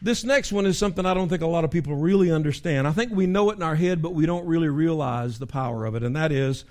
[0.02, 2.88] This next one is something I don't think a lot of people really understand.
[2.88, 5.86] I think we know it in our head, but we don't really realize the power
[5.86, 6.64] of it, and that is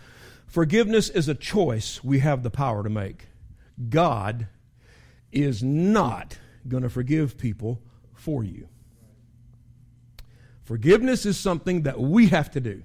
[0.46, 3.26] forgiveness is a choice we have the power to make.
[3.90, 4.48] God
[5.30, 7.82] is not going to forgive people
[8.14, 8.68] for you.
[10.64, 12.82] Forgiveness is something that we have to do.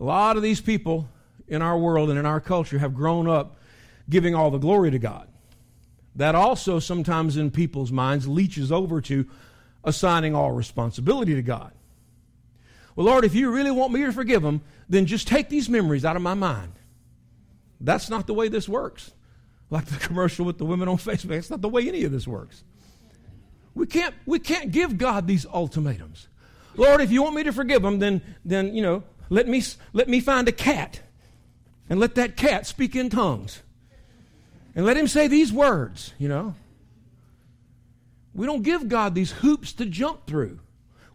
[0.00, 1.08] A lot of these people
[1.46, 3.56] in our world and in our culture have grown up
[4.10, 5.28] giving all the glory to God.
[6.16, 9.26] That also sometimes in people's minds leaches over to
[9.84, 11.72] assigning all responsibility to God.
[12.94, 16.04] Well, Lord, if you really want me to forgive them, then just take these memories
[16.04, 16.72] out of my mind.
[17.80, 19.12] That's not the way this works.
[19.70, 22.28] Like the commercial with the women on Facebook, that's not the way any of this
[22.28, 22.62] works.
[23.74, 26.28] We can't, we can't give God these ultimatums.
[26.76, 29.62] Lord, if you want me to forgive them, then, then you know, let me,
[29.94, 31.00] let me find a cat
[31.88, 33.62] and let that cat speak in tongues.
[34.74, 36.54] And let him say these words, you know.
[38.34, 40.58] We don't give God these hoops to jump through.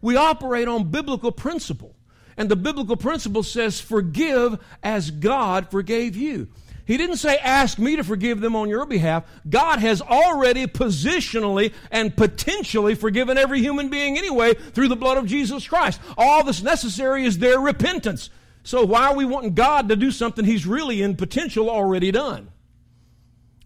[0.02, 1.96] We operate on biblical principle.
[2.38, 6.50] And the biblical principle says, forgive as God forgave you.
[6.86, 9.26] He didn't say, ask me to forgive them on your behalf.
[9.50, 15.26] God has already positionally and potentially forgiven every human being anyway through the blood of
[15.26, 16.00] Jesus Christ.
[16.18, 18.30] All that's necessary is their repentance.
[18.64, 22.52] So why are we wanting God to do something He's really in potential already done?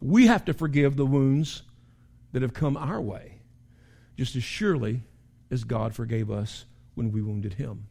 [0.02, 1.62] We have to forgive the wounds
[2.34, 3.42] that have come our way
[4.18, 5.02] just as surely
[5.50, 7.88] as God forgave us when we wounded Him.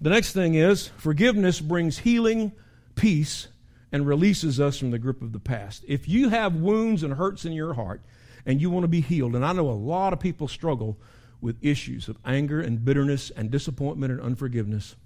[0.00, 2.52] The next thing is forgiveness brings healing,
[2.94, 3.48] peace,
[3.90, 5.84] and releases us from the grip of the past.
[5.88, 8.02] If you have wounds and hurts in your heart
[8.44, 10.98] and you want to be healed, and I know a lot of people struggle
[11.40, 14.96] with issues of anger and bitterness and disappointment and unforgiveness,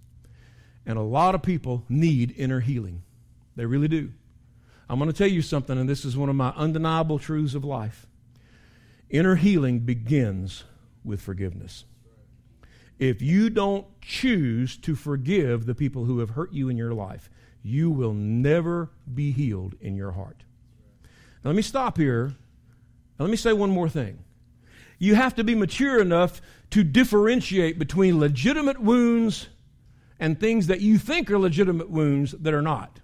[0.86, 3.02] and a lot of people need inner healing.
[3.56, 4.12] They really do.
[4.88, 7.64] I'm going to tell you something, and this is one of my undeniable truths of
[7.64, 8.06] life.
[9.10, 10.64] Inner healing begins
[11.04, 11.84] with forgiveness.
[12.98, 17.30] If you don't choose to forgive the people who have hurt you in your life,
[17.62, 20.42] you will never be healed in your heart.
[21.44, 22.34] Now, let me stop here.
[23.18, 24.24] Now, let me say one more thing.
[24.98, 29.48] You have to be mature enough to differentiate between legitimate wounds
[30.18, 33.00] and things that you think are legitimate wounds that are not.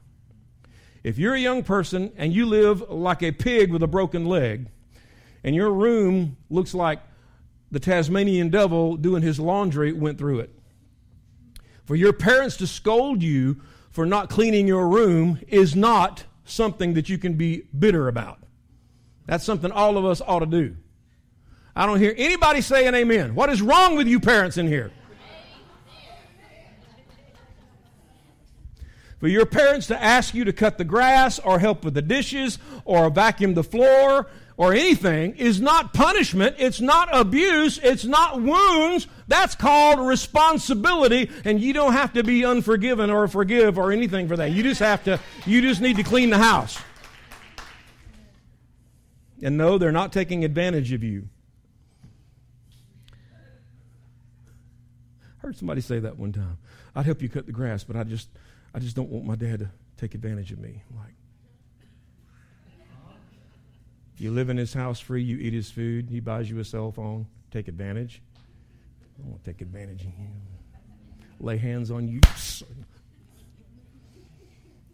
[1.05, 4.69] If you're a young person and you live like a pig with a broken leg,
[5.45, 7.01] and your room looks like
[7.71, 10.59] the Tasmanian devil doing his laundry went through it.
[11.85, 17.11] For your parents to scold you for not cleaning your room is not something that
[17.11, 18.39] you can be bitter about.
[19.27, 20.77] That's something all of us ought to do.
[21.77, 23.35] I don't hear anybody saying amen.
[23.35, 24.91] What is wrong with you parents in here?
[29.25, 32.59] For your parents to ask you to cut the grass or help with the dishes
[32.85, 34.27] or vacuum the floor
[34.59, 39.07] or anything is not punishment, it's not abuse, it's not wounds.
[39.27, 44.37] That's called responsibility, and you don't have to be unforgiven or forgive or anything for
[44.37, 44.51] that.
[44.51, 46.79] You just have to, you just need to clean the house.
[49.43, 51.31] And no, they're not taking advantage of you.
[55.45, 56.59] Heard somebody say that one time.
[56.97, 58.29] I'd help you cut the grass, but I just,
[58.75, 60.83] I just don't want my dad to take advantage of me.
[60.91, 61.15] I'm like,
[64.17, 66.93] you live in his house free, you eat his food, he buys you a cell
[66.93, 68.23] phone, take advantage.
[69.19, 70.29] I won't take advantage of you.
[71.41, 72.21] Lay hands on you.
[72.25, 72.63] It's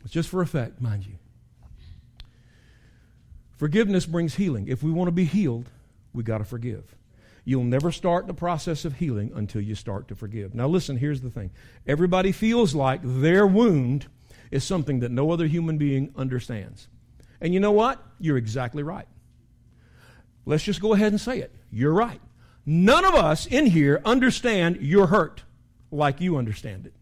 [0.08, 1.14] just for effect, mind you.
[3.56, 4.68] Forgiveness brings healing.
[4.68, 5.68] If we want to be healed,
[6.12, 6.96] we got to forgive.
[7.44, 10.54] You'll never start the process of healing until you start to forgive.
[10.54, 11.50] Now, listen, here's the thing
[11.86, 14.06] everybody feels like their wound
[14.50, 16.88] is something that no other human being understands.
[17.40, 18.02] And you know what?
[18.18, 19.06] You're exactly right.
[20.44, 21.54] Let's just go ahead and say it.
[21.70, 22.20] You're right.
[22.66, 25.42] None of us in here understand your hurt
[25.90, 26.94] like you understand it.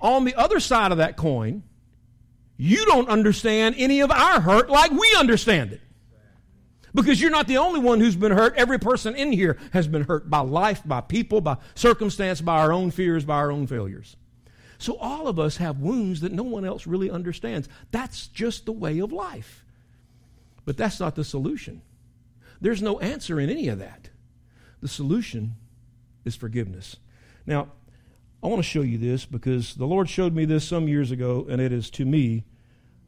[0.00, 1.62] On the other side of that coin,
[2.56, 5.80] you don't understand any of our hurt like we understand it.
[6.94, 8.54] Because you're not the only one who's been hurt.
[8.56, 12.72] Every person in here has been hurt by life, by people, by circumstance, by our
[12.72, 14.16] own fears, by our own failures.
[14.78, 17.68] So all of us have wounds that no one else really understands.
[17.92, 19.64] That's just the way of life.
[20.64, 21.82] But that's not the solution.
[22.60, 24.10] There's no answer in any of that.
[24.80, 25.54] The solution
[26.24, 26.96] is forgiveness.
[27.46, 27.68] Now,
[28.42, 31.46] I want to show you this because the Lord showed me this some years ago,
[31.48, 32.44] and it is to me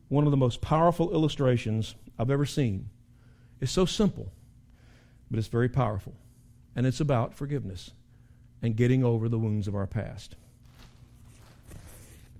[0.08, 2.88] one of the most powerful illustrations I've ever seen.
[3.64, 4.31] It's so simple,
[5.31, 6.12] but it's very powerful.
[6.77, 7.92] And it's about forgiveness
[8.61, 10.37] and getting over the wounds of our past.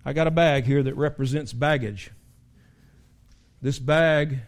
[0.05, 2.11] I got a bag here that represents baggage.
[3.63, 4.41] This bag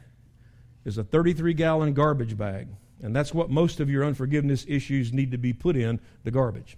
[0.84, 2.68] is a 33 gallon garbage bag,
[3.02, 6.76] and that's what most of your unforgiveness issues need to be put in the garbage.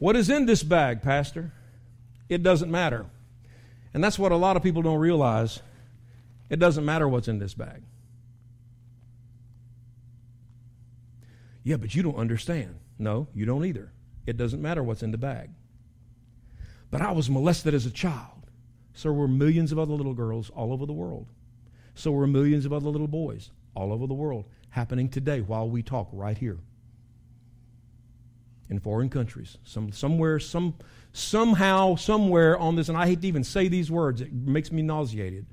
[0.00, 1.52] What is in this bag, Pastor?
[2.28, 3.06] It doesn't matter.
[3.94, 5.62] And that's what a lot of people don't realize.
[6.50, 7.82] It doesn't matter what's in this bag.
[11.68, 12.76] Yeah, but you don't understand.
[12.98, 13.92] No, you don't either.
[14.24, 15.50] It doesn't matter what's in the bag.
[16.90, 18.46] But I was molested as a child.
[18.94, 21.26] So were millions of other little girls all over the world.
[21.94, 25.82] So were millions of other little boys all over the world happening today while we
[25.82, 26.56] talk right here.
[28.70, 29.58] In foreign countries.
[29.62, 30.72] Some, somewhere, some,
[31.12, 34.80] somehow, somewhere on this, and I hate to even say these words, it makes me
[34.80, 35.44] nauseated.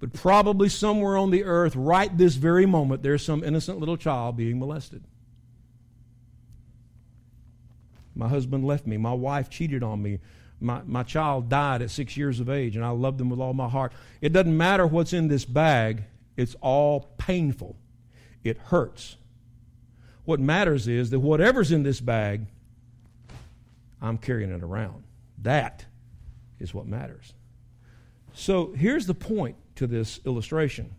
[0.00, 4.36] But probably somewhere on the earth, right this very moment, there's some innocent little child
[4.36, 5.04] being molested.
[8.14, 8.96] My husband left me.
[8.96, 10.20] My wife cheated on me
[10.62, 13.52] my, my child died at six years of age, and I loved them with all
[13.52, 13.92] my heart.
[14.20, 16.04] It doesn't matter what's in this bag,
[16.36, 17.76] it's all painful.
[18.44, 19.16] It hurts.
[20.24, 22.46] What matters is that whatever's in this bag,
[24.00, 25.04] I'm carrying it around.
[25.42, 25.84] That
[26.58, 27.34] is what matters.
[28.32, 30.94] So here's the point to this illustration.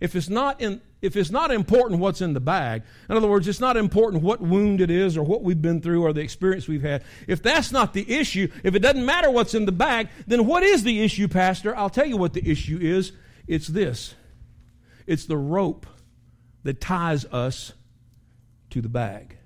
[0.00, 3.46] If it's not in, if it's not important what's in the bag, in other words,
[3.46, 6.66] it's not important what wound it is or what we've been through or the experience
[6.66, 7.04] we've had.
[7.28, 10.62] If that's not the issue, if it doesn't matter what's in the bag, then what
[10.62, 11.76] is the issue, Pastor?
[11.76, 13.12] I'll tell you what the issue is.
[13.46, 14.14] It's this.
[15.06, 15.86] It's the rope
[16.62, 17.74] that ties us
[18.70, 19.36] to the bag.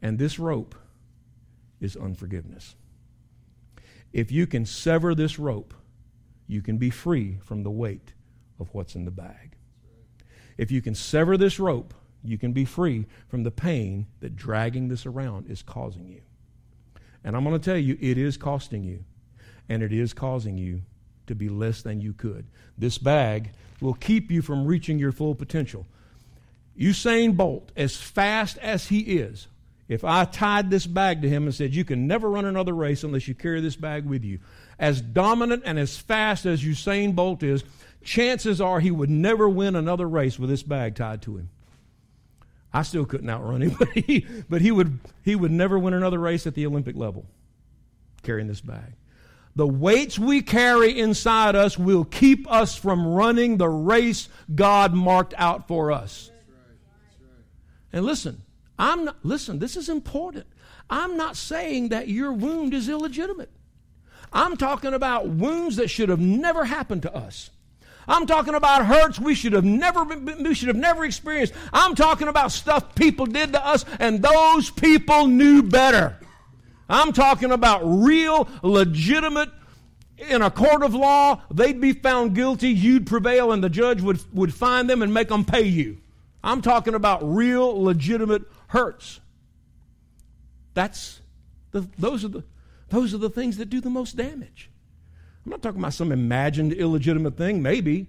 [0.00, 0.76] And this rope
[1.80, 2.76] is unforgiveness.
[4.12, 5.74] If you can sever this rope,
[6.46, 8.12] you can be free from the weight
[8.60, 9.56] of what's in the bag.
[10.56, 14.88] If you can sever this rope, you can be free from the pain that dragging
[14.88, 16.20] this around is causing you.
[17.24, 19.04] And I'm going to tell you, it is costing you,
[19.68, 20.82] and it is causing you
[21.26, 22.46] to be less than you could.
[22.76, 25.86] This bag will keep you from reaching your full potential.
[26.78, 29.48] Usain Bolt, as fast as he is,
[29.88, 33.04] if I tied this bag to him and said, You can never run another race
[33.04, 34.38] unless you carry this bag with you,
[34.78, 37.62] as dominant and as fast as Usain Bolt is,
[38.04, 41.50] chances are he would never win another race with this bag tied to him.
[42.72, 46.18] I still couldn't outrun him, but he, but he, would, he would never win another
[46.18, 47.26] race at the Olympic level
[48.22, 48.94] carrying this bag.
[49.54, 55.34] The weights we carry inside us will keep us from running the race God marked
[55.36, 56.30] out for us.
[57.92, 58.42] And listen,
[58.78, 60.46] I'm not, listen, this is important.
[60.88, 63.50] I'm not saying that your wound is illegitimate.
[64.32, 67.50] I'm talking about wounds that should have never happened to us.
[68.08, 71.54] I'm talking about hurts we should have never been, we should have never experienced.
[71.72, 76.18] I'm talking about stuff people did to us and those people knew better.
[76.88, 79.50] I'm talking about real, legitimate,
[80.18, 84.20] in a court of law, they'd be found guilty, you'd prevail, and the judge would,
[84.34, 85.98] would find them and make them pay you.
[86.44, 89.20] I'm talking about real, legitimate hurts.
[90.74, 91.20] That's
[91.70, 92.44] the, those, are the,
[92.88, 94.70] those are the things that do the most damage.
[95.44, 98.06] I'm not talking about some imagined illegitimate thing, maybe.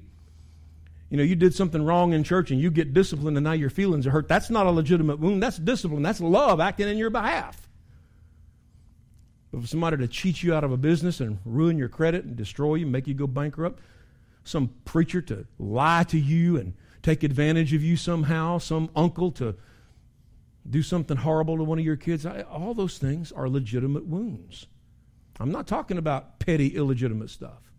[1.10, 3.70] You know, you did something wrong in church and you get disciplined and now your
[3.70, 4.28] feelings are hurt.
[4.28, 5.44] That's not a legitimate wound.
[5.44, 6.02] That's discipline.
[6.02, 7.68] That's love acting in your behalf.
[9.52, 12.36] But for somebody to cheat you out of a business and ruin your credit and
[12.36, 13.80] destroy you, make you go bankrupt,
[14.44, 19.56] some preacher to lie to you and take advantage of you somehow, some uncle to
[20.68, 24.66] do something horrible to one of your kids, all those things are legitimate wounds.
[25.40, 27.72] I'm not talking about petty, illegitimate stuff.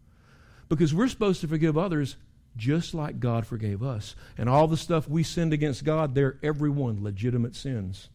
[0.69, 2.17] Because we're supposed to forgive others
[2.57, 4.15] just like God forgave us.
[4.39, 8.09] And all the stuff we sinned against God, they're every one legitimate sins,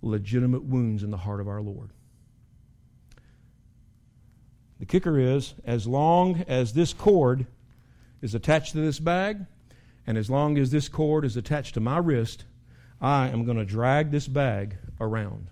[0.00, 1.90] legitimate wounds in the heart of our Lord.
[4.78, 7.46] The kicker is as long as this cord
[8.20, 9.46] is attached to this bag,
[10.06, 12.44] and as long as this cord is attached to my wrist,
[13.00, 15.48] I am going to drag this bag around.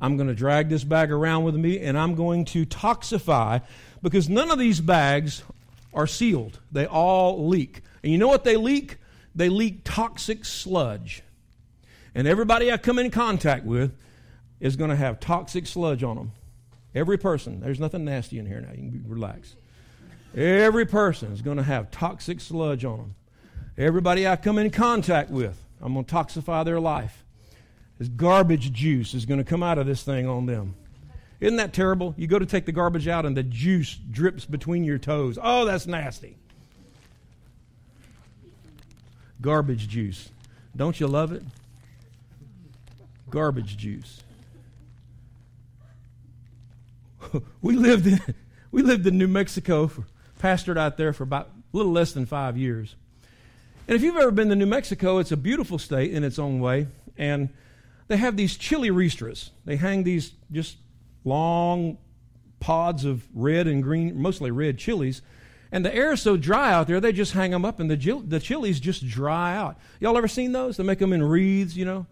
[0.00, 3.62] I'm going to drag this bag around with me and I'm going to toxify
[4.02, 5.42] because none of these bags
[5.92, 6.60] are sealed.
[6.70, 7.82] They all leak.
[8.02, 8.98] And you know what they leak?
[9.34, 11.22] They leak toxic sludge.
[12.14, 13.92] And everybody I come in contact with
[14.60, 16.32] is going to have toxic sludge on them.
[16.94, 17.60] Every person.
[17.60, 18.70] There's nothing nasty in here now.
[18.70, 19.54] You can relax.
[20.34, 23.14] Every person is going to have toxic sludge on them.
[23.76, 27.24] Everybody I come in contact with, I'm going to toxify their life.
[27.98, 30.74] This garbage juice is going to come out of this thing on them.
[31.40, 32.14] Isn't that terrible?
[32.16, 35.38] You go to take the garbage out and the juice drips between your toes.
[35.40, 36.36] Oh, that's nasty.
[39.40, 40.30] Garbage juice.
[40.76, 41.42] Don't you love it?
[43.30, 44.22] Garbage juice.
[47.62, 48.20] we lived in
[48.70, 50.04] we lived in New Mexico, for,
[50.40, 52.96] pastored out there for about a little less than five years.
[53.86, 56.60] And if you've ever been to New Mexico, it's a beautiful state in its own
[56.60, 56.88] way.
[57.16, 57.48] And
[58.08, 59.50] they have these chili ristras.
[59.64, 60.78] They hang these just
[61.24, 61.98] long
[62.60, 65.22] pods of red and green, mostly red chilies.
[65.70, 68.22] And the air is so dry out there, they just hang them up and the,
[68.26, 69.78] the chilies just dry out.
[70.00, 70.78] Y'all ever seen those?
[70.78, 72.06] They make them in wreaths, you know?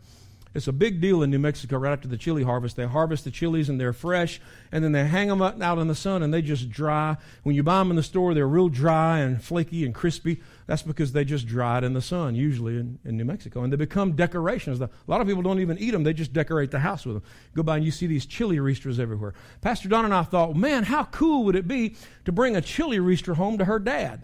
[0.56, 2.76] It's a big deal in New Mexico right after the chili harvest.
[2.76, 4.40] They harvest the chilies and they're fresh,
[4.72, 7.18] and then they hang them out in the sun and they just dry.
[7.42, 10.40] When you buy them in the store, they're real dry and flaky and crispy.
[10.66, 13.64] That's because they just dried in the sun, usually in, in New Mexico.
[13.64, 14.80] And they become decorations.
[14.80, 17.24] A lot of people don't even eat them, they just decorate the house with them.
[17.54, 19.34] Go by and you see these chili ristras everywhere.
[19.60, 22.96] Pastor Donna and I thought, man, how cool would it be to bring a chili
[22.96, 24.22] ristra home to her dad?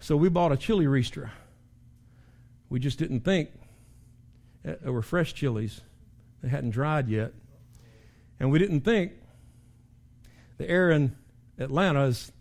[0.00, 1.30] So we bought a chili ristra.
[2.68, 3.50] We just didn't think
[4.66, 5.80] uh, they were fresh chilies.
[6.42, 7.32] They hadn't dried yet.
[8.40, 9.12] And we didn't think
[10.58, 11.16] the air in
[11.58, 12.32] Atlanta is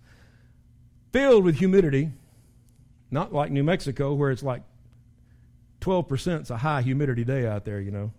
[1.11, 2.11] filled with humidity,
[3.11, 4.63] not like New Mexico where it's like
[5.81, 8.11] 12% is a high humidity day out there, you know.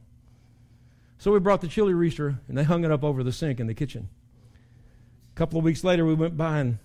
[1.19, 3.67] So we brought the chili ristra and they hung it up over the sink in
[3.67, 4.09] the kitchen.
[5.33, 6.79] A couple of weeks later, we went by and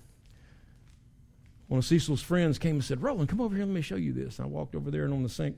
[1.68, 4.12] one of Cecil's friends came and said, Roland, come over here, let me show you
[4.12, 4.40] this.
[4.40, 5.56] And I walked over there, and on the sink,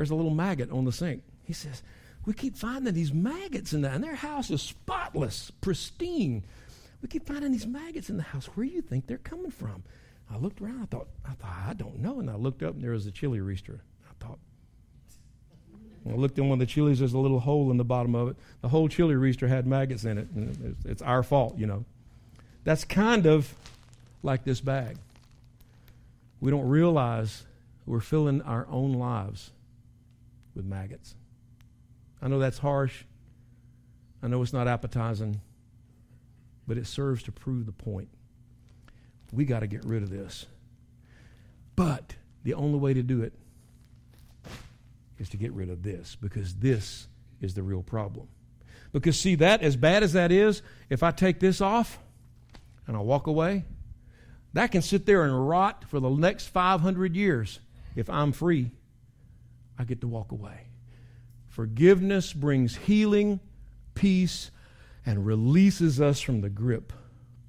[0.00, 1.22] there's a little maggot on the sink.
[1.44, 1.82] He says,
[2.24, 6.42] We keep finding these maggots in there, and their house is spotless, pristine.
[7.02, 8.46] We keep finding these maggots in the house.
[8.46, 9.82] Where do you think they're coming from?
[10.32, 12.18] I looked around, I thought, I thought, I don't know.
[12.18, 13.74] And I looked up, and there was a chili ristra.
[14.08, 14.38] I thought,
[16.08, 18.28] I looked in one of the chilies, there's a little hole in the bottom of
[18.28, 18.36] it.
[18.62, 20.28] The whole chili ristra had maggots in it.
[20.34, 21.84] It's, it's our fault, you know.
[22.64, 23.52] That's kind of
[24.22, 24.96] like this bag
[26.40, 27.44] we don't realize
[27.84, 29.50] we're filling our own lives
[30.54, 31.14] with maggots.
[32.22, 33.04] I know that's harsh.
[34.22, 35.40] I know it's not appetizing,
[36.66, 38.08] but it serves to prove the point.
[39.32, 40.46] We got to get rid of this.
[41.76, 43.32] But the only way to do it
[45.18, 47.06] is to get rid of this because this
[47.40, 48.28] is the real problem.
[48.92, 51.98] Because, see, that, as bad as that is, if I take this off
[52.86, 53.64] and I walk away,
[54.52, 57.60] that can sit there and rot for the next 500 years.
[57.94, 58.72] If I'm free,
[59.80, 60.66] I get to walk away.
[61.48, 63.40] Forgiveness brings healing,
[63.94, 64.50] peace,
[65.06, 66.92] and releases us from the grip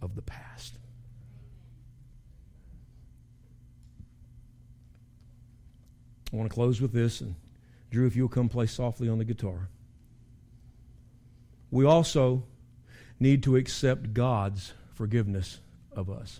[0.01, 0.75] of the past.
[6.31, 7.35] I want to close with this, and
[7.89, 9.67] Drew, if you'll come play softly on the guitar.
[11.69, 12.45] We also
[13.19, 15.59] need to accept God's forgiveness
[15.91, 16.39] of us.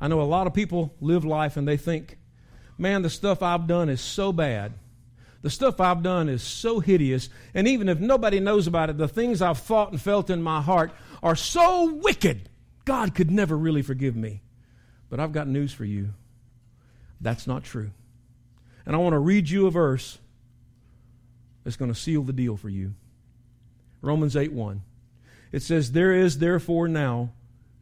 [0.00, 2.18] I know a lot of people live life and they think,
[2.78, 4.72] man, the stuff I've done is so bad.
[5.42, 7.28] The stuff I've done is so hideous.
[7.52, 10.62] And even if nobody knows about it, the things I've thought and felt in my
[10.62, 12.48] heart are so wicked,
[12.84, 14.40] God could never really forgive me.
[15.10, 16.14] But I've got news for you
[17.24, 17.90] that's not true.
[18.86, 20.18] And I want to read you a verse
[21.64, 22.94] that's going to seal the deal for you.
[24.02, 24.82] Romans 8 1.
[25.50, 27.30] It says, There is therefore now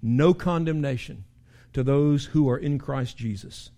[0.01, 1.24] no condemnation
[1.72, 3.70] to those who are in Christ Jesus.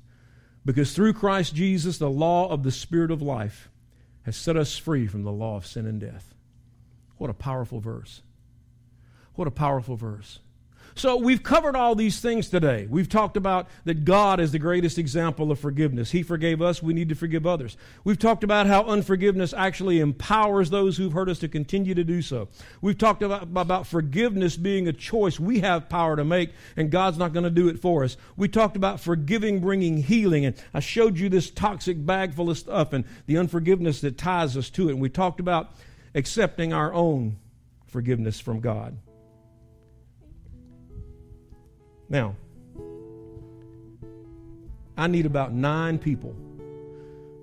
[0.65, 3.69] Because through Christ Jesus, the law of the Spirit of life
[4.23, 6.35] has set us free from the law of sin and death.
[7.19, 8.23] What a powerful verse.
[9.35, 10.39] What a powerful verse.
[10.97, 12.86] So we've covered all these things today.
[12.88, 16.12] We've talked about that God is the greatest example of forgiveness.
[16.12, 17.76] He forgave us, we need to forgive others.
[18.05, 22.22] We've talked about how unforgiveness actually empowers those who've hurt us to continue to do
[22.22, 22.49] so.
[22.80, 27.18] We've talked about, about forgiveness being a choice we have power to make, and God's
[27.18, 28.16] not going to do it for us.
[28.36, 32.59] We talked about forgiving bringing healing, and I showed you this toxic bag full of
[32.59, 34.92] stuff and the unforgiveness that ties us to it.
[34.92, 35.72] And we talked about
[36.14, 37.38] accepting our own
[37.86, 38.97] forgiveness from God.
[42.09, 42.36] Now,
[44.96, 46.34] I need about nine people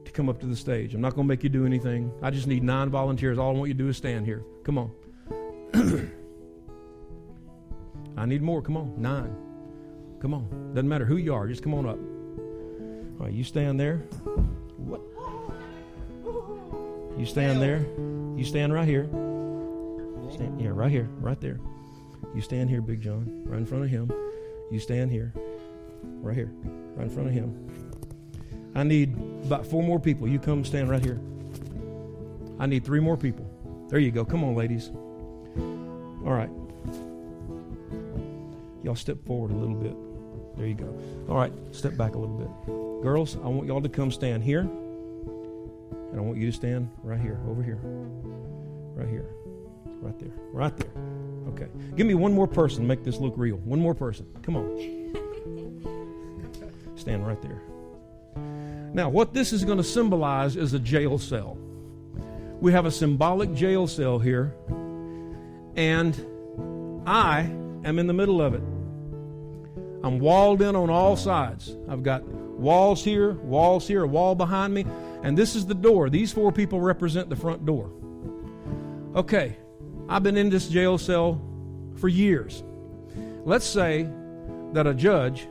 [0.06, 0.94] to come up to the stage.
[0.94, 2.12] I'm not going to make you do anything.
[2.22, 3.38] I just need nine volunteers.
[3.38, 4.44] All I want you to do is stand here.
[4.64, 4.92] Come on.
[8.18, 8.62] I need more.
[8.62, 9.02] Come on.
[9.02, 9.36] Nine.
[10.22, 10.74] Come on.
[10.74, 11.48] Doesn't matter who you are.
[11.48, 11.98] Just come on up.
[13.20, 13.98] All right, you stand there.
[14.78, 15.02] What?
[17.20, 17.86] You stand there.
[18.38, 19.10] You stand right here.
[20.32, 21.10] Stand, yeah, right here.
[21.20, 21.60] Right there.
[22.34, 24.12] You stand here, Big John, right in front of him.
[24.72, 25.34] You stand here,
[26.22, 26.50] right here,
[26.96, 27.68] right in front of him.
[28.74, 30.28] I need about four more people.
[30.28, 31.20] You come stand right here.
[32.58, 33.46] I need three more people.
[33.90, 34.24] There you go.
[34.24, 34.90] Come on, ladies.
[36.26, 36.50] All right.
[38.84, 39.96] Y'all step forward a little bit.
[40.58, 40.98] There you go.
[41.28, 43.04] All right, step back a little bit.
[43.04, 44.62] Girls, I want y'all to come stand here.
[44.62, 47.80] And I want you to stand right here, over here.
[47.82, 49.26] Right here.
[50.02, 50.32] Right there.
[50.52, 50.92] Right there.
[51.62, 51.72] Okay.
[51.96, 53.58] Give me one more person to make this look real.
[53.58, 54.26] One more person.
[54.42, 55.02] Come on.
[56.96, 57.62] Stand right there.
[58.94, 61.58] Now, what this is going to symbolize is a jail cell.
[62.60, 64.54] We have a symbolic jail cell here,
[65.76, 66.16] and
[67.08, 67.42] I
[67.86, 68.62] am in the middle of it.
[70.04, 71.76] I'm walled in on all sides.
[71.90, 74.86] I've got walls here, walls here, a wall behind me,
[75.24, 76.10] And this is the door.
[76.10, 77.92] These four people represent the front door.
[79.16, 79.56] Okay,
[80.10, 81.42] I've been in this jail cell
[81.98, 82.64] for years.
[83.44, 84.10] Let's say
[84.74, 85.48] that a judge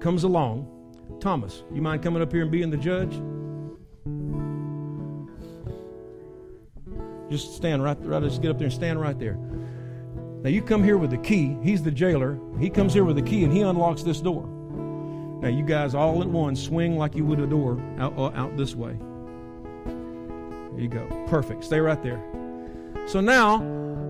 [0.00, 0.76] comes along.
[1.20, 3.20] Thomas, you mind coming up here and being the judge?
[7.30, 8.22] Just stand right, right.
[8.22, 9.34] Just get up there and stand right there.
[10.42, 11.56] Now you come here with the key.
[11.62, 12.38] He's the jailer.
[12.58, 14.46] He comes here with the key and he unlocks this door.
[15.40, 18.56] Now you guys all at once swing like you would a door out, uh, out
[18.56, 18.98] this way.
[19.84, 21.06] There you go.
[21.28, 21.64] Perfect.
[21.64, 22.20] Stay right there.
[23.06, 23.56] So now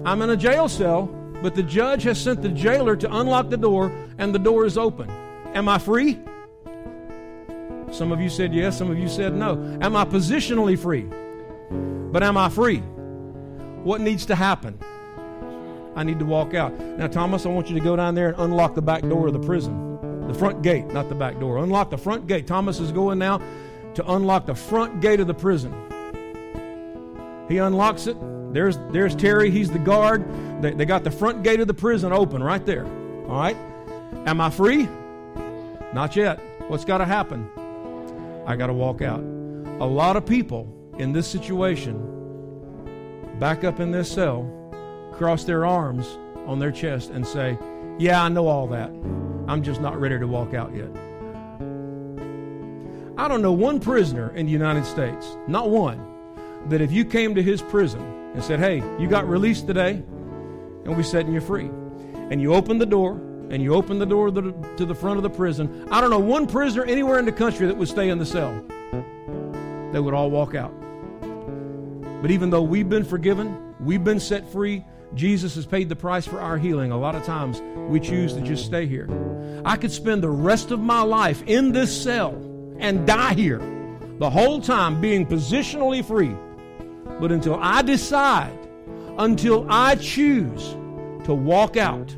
[0.04, 1.08] I'm in a jail cell,
[1.42, 4.76] but the judge has sent the jailer to unlock the door and the door is
[4.76, 5.10] open.
[5.54, 6.18] Am I free?
[7.92, 9.52] Some of you said yes, some of you said no.
[9.80, 11.08] Am I positionally free?
[12.12, 12.78] But am I free?
[13.82, 14.78] What needs to happen?
[15.96, 16.78] I need to walk out.
[16.78, 19.32] Now, Thomas, I want you to go down there and unlock the back door of
[19.32, 20.28] the prison.
[20.28, 21.58] The front gate, not the back door.
[21.58, 22.46] Unlock the front gate.
[22.46, 23.38] Thomas is going now
[23.94, 25.74] to unlock the front gate of the prison.
[27.48, 28.16] He unlocks it.
[28.52, 29.50] There's, there's Terry.
[29.50, 30.24] He's the guard.
[30.62, 32.84] They, they got the front gate of the prison open right there.
[32.84, 33.56] All right?
[34.26, 34.88] Am I free?
[35.92, 36.40] Not yet.
[36.68, 37.48] What's got to happen?
[38.46, 39.20] I got to walk out.
[39.20, 42.06] A lot of people in this situation
[43.38, 44.48] back up in this cell,
[45.12, 46.06] cross their arms
[46.46, 47.56] on their chest, and say,
[47.98, 48.90] Yeah, I know all that.
[49.48, 50.90] I'm just not ready to walk out yet.
[53.16, 56.06] I don't know one prisoner in the United States, not one,
[56.68, 60.02] that if you came to his prison and said, Hey, you got released today,
[60.84, 61.70] and we setting you free,
[62.30, 63.20] and you open the door,
[63.50, 66.46] and you open the door to the front of the prison, I don't know one
[66.46, 68.64] prisoner anywhere in the country that would stay in the cell.
[69.92, 70.72] They would all walk out.
[72.22, 76.26] But even though we've been forgiven, we've been set free, Jesus has paid the price
[76.26, 76.92] for our healing.
[76.92, 79.08] A lot of times we choose to just stay here.
[79.64, 82.34] I could spend the rest of my life in this cell
[82.78, 83.60] and die here
[84.18, 86.36] the whole time being positionally free.
[87.20, 88.56] But until I decide,
[89.18, 90.76] until I choose
[91.24, 92.10] to walk out,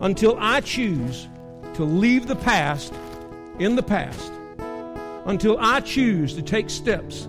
[0.00, 1.28] until I choose
[1.74, 2.92] to leave the past
[3.58, 4.32] in the past,
[5.26, 7.28] until I choose to take steps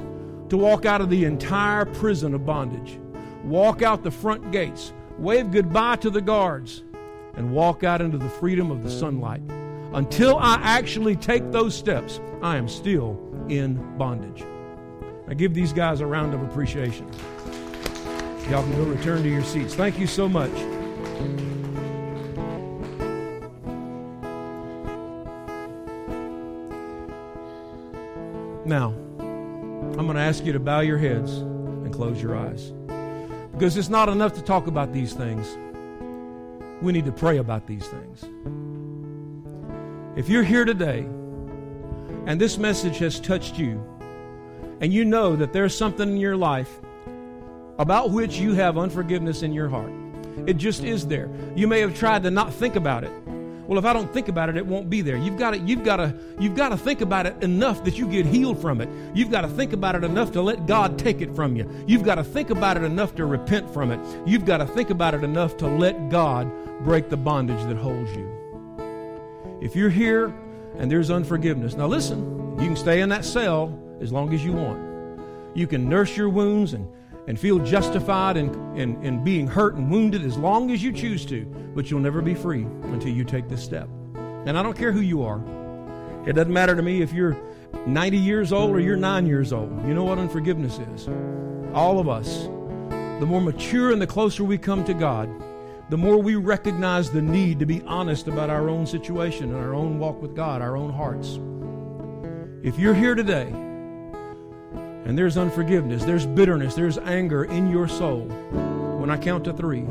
[0.50, 3.00] to walk out of the entire prison of bondage.
[3.44, 6.84] Walk out the front gates, wave goodbye to the guards,
[7.36, 9.42] and walk out into the freedom of the sunlight.
[9.94, 14.44] Until I actually take those steps, I am still in bondage.
[15.32, 17.10] I give these guys a round of appreciation.
[18.50, 19.74] Y'all can go return to your seats.
[19.74, 20.52] Thank you so much.
[28.66, 32.74] Now, I'm going to ask you to bow your heads and close your eyes.
[33.54, 35.48] Because it's not enough to talk about these things.
[36.82, 38.26] We need to pray about these things.
[40.18, 41.08] If you're here today
[42.26, 43.82] and this message has touched you,
[44.82, 46.80] and you know that there's something in your life
[47.80, 49.92] about which you have unforgiveness in your heart,
[50.46, 51.30] it just is there.
[51.56, 53.12] You may have tried to not think about it,
[53.72, 55.16] well, if I don't think about it, it won't be there.
[55.16, 58.06] You've got to, you've got to, you've got to think about it enough that you
[58.06, 58.90] get healed from it.
[59.16, 61.70] You've got to think about it enough to let God take it from you.
[61.88, 64.28] You've got to think about it enough to repent from it.
[64.28, 66.52] You've got to think about it enough to let God
[66.84, 68.30] break the bondage that holds you.
[69.62, 70.34] If you're here
[70.78, 73.68] and there's unforgiveness, now listen, you can stay in that cell
[74.02, 74.80] as long as you want.
[75.56, 76.88] You can nurse your wounds and
[77.28, 81.26] and feel justified in, in, in being hurt and wounded as long as you choose
[81.26, 81.45] to,
[81.76, 83.88] but you'll never be free until you take this step.
[84.45, 85.39] And I don't care who you are.
[86.28, 87.38] It doesn't matter to me if you're
[87.86, 89.70] 90 years old or you're 9 years old.
[89.88, 91.08] You know what unforgiveness is.
[91.74, 92.45] All of us,
[93.20, 95.30] the more mature and the closer we come to God,
[95.89, 99.74] the more we recognize the need to be honest about our own situation and our
[99.74, 101.39] own walk with God, our own hearts.
[102.64, 103.54] If you're here today
[105.06, 108.28] and there's unforgiveness, there's bitterness, there's anger in your soul,
[109.02, 109.86] when I count to three,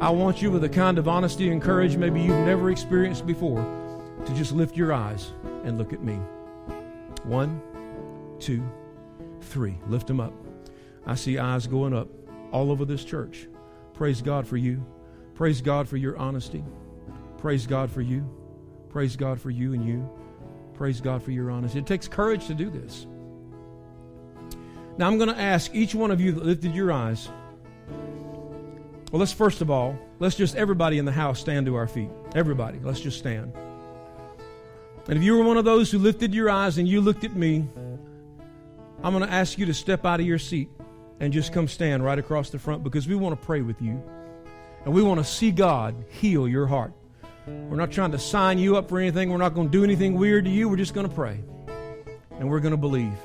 [0.00, 3.64] I want you with a kind of honesty and courage maybe you've never experienced before
[4.26, 5.32] to just lift your eyes
[5.64, 6.14] and look at me.
[7.22, 7.62] One,
[8.40, 8.62] two,
[9.40, 9.78] three.
[9.88, 10.32] Lift them up.
[11.06, 12.08] I see eyes going up
[12.50, 13.46] all over this church.
[13.94, 14.84] Praise God for you.
[15.34, 16.64] Praise God for your honesty.
[17.38, 18.28] Praise God for you.
[18.88, 20.08] Praise God for you and you.
[20.74, 21.78] Praise God for your honesty.
[21.78, 23.06] It takes courage to do this.
[24.96, 27.28] Now I'm going to ask each one of you that lifted your eyes.
[29.10, 32.10] Well, let's first of all, let's just everybody in the house stand to our feet.
[32.34, 33.52] Everybody, let's just stand.
[35.06, 37.34] And if you were one of those who lifted your eyes and you looked at
[37.34, 37.66] me,
[39.02, 40.70] I'm going to ask you to step out of your seat
[41.20, 44.02] and just come stand right across the front because we want to pray with you.
[44.84, 46.92] And we want to see God heal your heart.
[47.46, 49.30] We're not trying to sign you up for anything.
[49.30, 50.68] We're not going to do anything weird to you.
[50.68, 51.40] We're just going to pray.
[52.38, 53.16] And we're going to believe.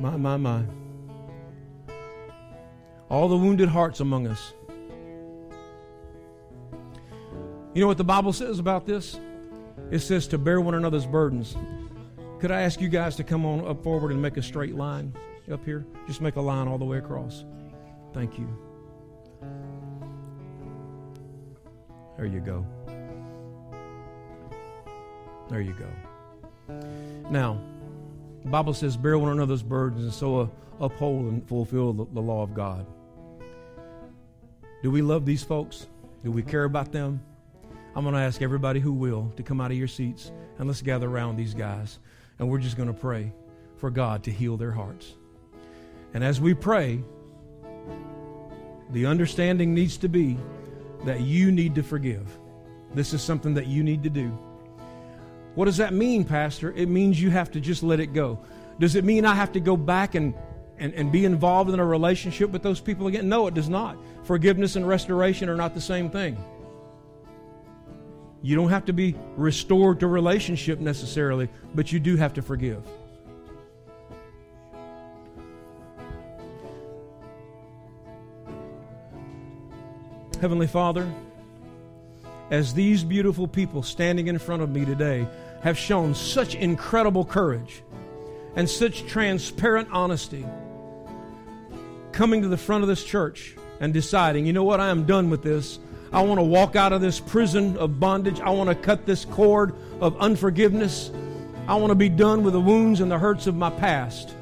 [0.00, 0.62] My, my, my.
[3.08, 4.54] All the wounded hearts among us.
[7.74, 9.18] You know what the Bible says about this?
[9.90, 11.56] It says to bear one another's burdens.
[12.40, 15.12] Could I ask you guys to come on up forward and make a straight line
[15.50, 15.86] up here?
[16.06, 17.44] Just make a line all the way across.
[18.12, 18.48] Thank you.
[22.16, 22.66] There you go.
[25.48, 25.88] There you go.
[27.30, 27.60] Now,
[28.48, 32.42] the Bible says, bear one another's burdens and so uphold and fulfill the, the law
[32.42, 32.86] of God.
[34.82, 35.86] Do we love these folks?
[36.24, 37.20] Do we care about them?
[37.94, 40.80] I'm going to ask everybody who will to come out of your seats and let's
[40.80, 41.98] gather around these guys.
[42.38, 43.34] And we're just going to pray
[43.76, 45.12] for God to heal their hearts.
[46.14, 47.02] And as we pray,
[48.92, 50.38] the understanding needs to be
[51.04, 52.38] that you need to forgive.
[52.94, 54.32] This is something that you need to do.
[55.58, 56.72] What does that mean, Pastor?
[56.72, 58.38] It means you have to just let it go.
[58.78, 60.32] Does it mean I have to go back and,
[60.78, 63.28] and, and be involved in a relationship with those people again?
[63.28, 63.98] No, it does not.
[64.22, 66.38] Forgiveness and restoration are not the same thing.
[68.40, 72.84] You don't have to be restored to relationship necessarily, but you do have to forgive.
[80.40, 81.12] Heavenly Father,
[82.50, 85.26] as these beautiful people standing in front of me today
[85.62, 87.82] have shown such incredible courage
[88.56, 90.44] and such transparent honesty,
[92.12, 95.30] coming to the front of this church and deciding, you know what, I am done
[95.30, 95.78] with this.
[96.12, 98.40] I want to walk out of this prison of bondage.
[98.40, 101.10] I want to cut this cord of unforgiveness.
[101.68, 104.34] I want to be done with the wounds and the hurts of my past.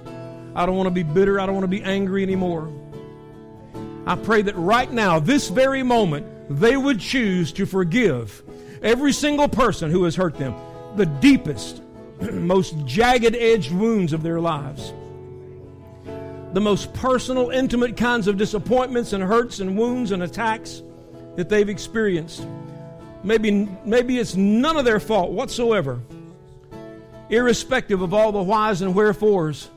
[0.54, 1.40] I don't want to be bitter.
[1.40, 2.72] I don't want to be angry anymore.
[4.06, 8.42] I pray that right now, this very moment, they would choose to forgive
[8.80, 10.54] every single person who has hurt them,
[10.96, 11.82] the deepest,
[12.32, 14.92] most jagged edged wounds of their lives,
[16.52, 20.82] the most personal, intimate kinds of disappointments and hurts and wounds and attacks
[21.36, 22.46] that they've experienced.
[23.22, 26.00] Maybe, maybe it's none of their fault whatsoever.
[27.28, 29.68] Irrespective of all the whys and wherefores,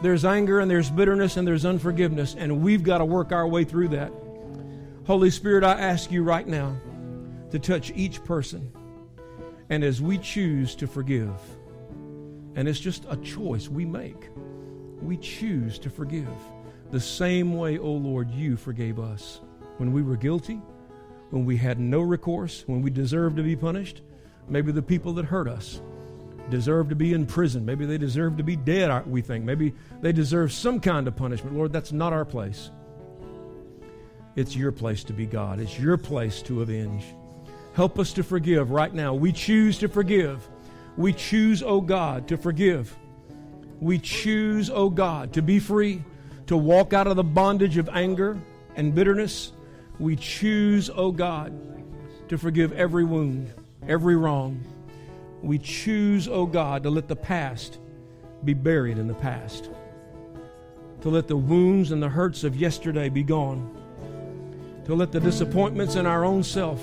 [0.00, 3.64] there's anger and there's bitterness and there's unforgiveness, and we've got to work our way
[3.64, 4.12] through that.
[5.06, 6.76] Holy Spirit, I ask you right now
[7.50, 8.70] to touch each person.
[9.70, 11.34] And as we choose to forgive,
[12.54, 14.30] and it's just a choice we make,
[15.02, 16.28] we choose to forgive
[16.90, 19.40] the same way, O oh Lord, you forgave us
[19.76, 20.60] when we were guilty
[21.30, 24.02] when we had no recourse, when we deserved to be punished.
[24.48, 25.80] Maybe the people that hurt us
[26.50, 27.64] deserve to be in prison.
[27.64, 29.44] Maybe they deserve to be dead, we think.
[29.44, 31.56] Maybe they deserve some kind of punishment.
[31.56, 32.70] Lord, that's not our place.
[34.36, 37.04] It's your place to be God, it's your place to avenge.
[37.78, 39.14] Help us to forgive right now.
[39.14, 40.48] We choose to forgive.
[40.96, 42.92] We choose, O oh God, to forgive.
[43.78, 46.02] We choose, O oh God, to be free,
[46.48, 48.36] to walk out of the bondage of anger
[48.74, 49.52] and bitterness
[50.00, 51.52] we choose, O oh God,
[52.28, 53.52] to forgive every wound,
[53.86, 54.60] every wrong.
[55.40, 57.78] We choose, O oh God, to let the past
[58.44, 59.70] be buried in the past,
[61.02, 63.72] to let the wounds and the hurts of yesterday be gone,
[64.84, 66.80] to let the disappointments in our own self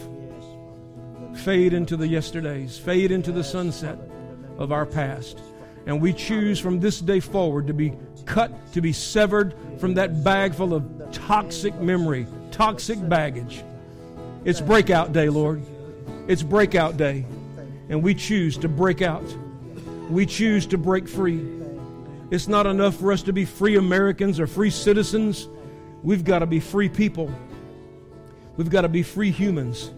[1.37, 3.97] fade into the yesterdays, fade into the sunset
[4.57, 5.39] of our past.
[5.85, 7.93] And we choose from this day forward to be
[8.25, 13.63] cut, to be severed from that bag full of toxic memory, toxic baggage.
[14.43, 15.61] It's breakout day, Lord.
[16.27, 17.25] It's breakout day.
[17.89, 19.23] And we choose to break out.
[20.09, 21.45] We choose to break free.
[22.31, 25.47] It's not enough for us to be free Americans or free citizens.
[26.01, 27.31] We've got to be free people.
[28.57, 29.91] We've got to be free humans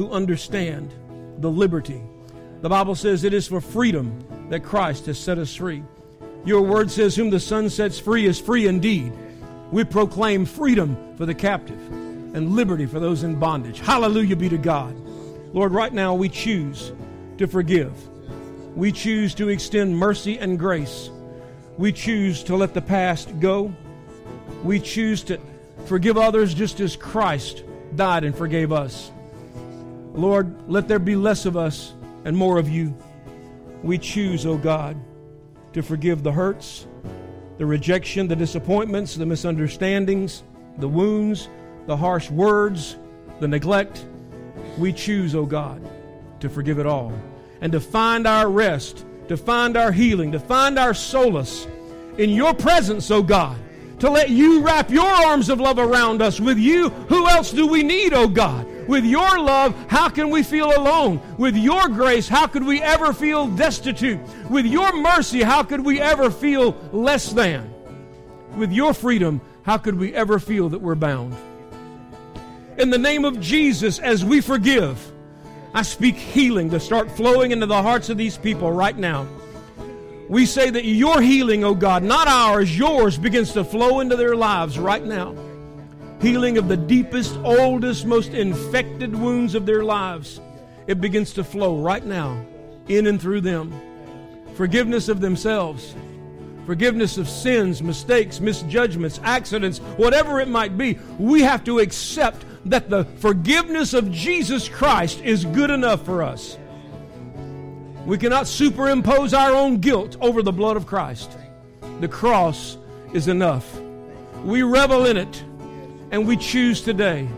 [0.00, 0.94] who understand
[1.40, 2.00] the liberty.
[2.62, 5.82] The Bible says it is for freedom that Christ has set us free.
[6.46, 9.12] Your word says, Whom the Son sets free is free indeed.
[9.70, 11.78] We proclaim freedom for the captive
[12.34, 13.80] and liberty for those in bondage.
[13.80, 14.96] Hallelujah be to God.
[15.52, 16.92] Lord, right now we choose
[17.36, 17.92] to forgive.
[18.74, 21.10] We choose to extend mercy and grace.
[21.76, 23.70] We choose to let the past go.
[24.64, 25.38] We choose to
[25.84, 27.64] forgive others just as Christ
[27.96, 29.12] died and forgave us.
[30.20, 31.94] Lord, let there be less of us
[32.24, 32.94] and more of you.
[33.82, 34.96] We choose, O oh God,
[35.72, 36.86] to forgive the hurts,
[37.56, 40.42] the rejection, the disappointments, the misunderstandings,
[40.76, 41.48] the wounds,
[41.86, 42.96] the harsh words,
[43.40, 44.04] the neglect.
[44.78, 45.82] We choose, O oh God,
[46.40, 47.12] to forgive it all
[47.62, 51.66] and to find our rest, to find our healing, to find our solace
[52.18, 53.58] in your presence, O oh God.
[54.00, 56.88] To let you wrap your arms of love around us with you.
[56.88, 58.66] Who else do we need, O God?
[58.90, 61.20] With your love, how can we feel alone?
[61.38, 64.18] With your grace, how could we ever feel destitute?
[64.50, 67.72] With your mercy, how could we ever feel less than?
[68.56, 71.36] With your freedom, how could we ever feel that we're bound?
[72.78, 75.12] In the name of Jesus, as we forgive,
[75.72, 79.24] I speak healing to start flowing into the hearts of these people right now.
[80.28, 84.34] We say that your healing, oh God, not ours, yours, begins to flow into their
[84.34, 85.36] lives right now.
[86.20, 90.40] Healing of the deepest, oldest, most infected wounds of their lives.
[90.86, 92.44] It begins to flow right now,
[92.88, 93.72] in and through them.
[94.54, 95.94] Forgiveness of themselves,
[96.66, 100.98] forgiveness of sins, mistakes, misjudgments, accidents, whatever it might be.
[101.18, 106.58] We have to accept that the forgiveness of Jesus Christ is good enough for us.
[108.04, 111.30] We cannot superimpose our own guilt over the blood of Christ.
[112.00, 112.76] The cross
[113.14, 113.80] is enough.
[114.44, 115.44] We revel in it,
[116.10, 117.28] and we choose today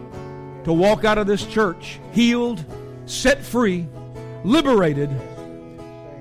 [0.64, 2.64] to walk out of this church healed,
[3.06, 3.86] set free,
[4.44, 5.10] liberated,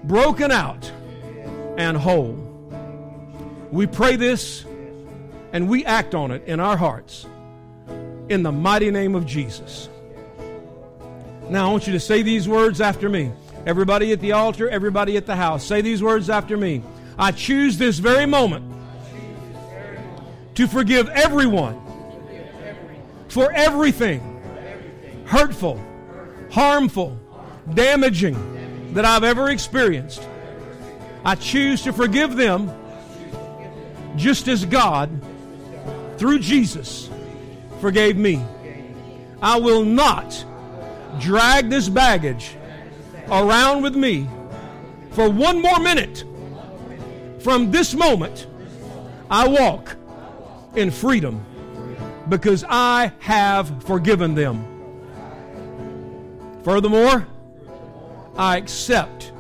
[0.03, 0.91] broken out,
[1.77, 2.33] and whole.
[3.71, 4.65] We pray this
[5.53, 7.25] and we act on it in our hearts
[8.29, 9.89] in the mighty name of Jesus.
[11.49, 13.31] Now, I want you to say these words after me.
[13.65, 16.81] Everybody at the altar, everybody at the house, say these words after me.
[17.17, 18.65] I choose this very moment
[20.55, 21.81] to forgive everyone
[23.31, 24.19] for everything
[25.25, 25.81] hurtful,
[26.51, 27.17] harmful,
[27.73, 30.27] damaging that I've ever experienced.
[31.23, 32.69] I choose to forgive them
[34.17, 35.09] just as God,
[36.17, 37.09] through Jesus,
[37.79, 38.43] forgave me.
[39.41, 40.45] I will not
[41.21, 42.57] drag this baggage
[43.31, 44.27] around with me
[45.11, 46.25] for one more minute.
[47.39, 48.45] From this moment,
[49.29, 49.95] I walk
[50.75, 51.45] in freedom
[52.31, 54.65] because I have forgiven them.
[56.63, 57.27] Furthermore,
[58.37, 59.33] I accept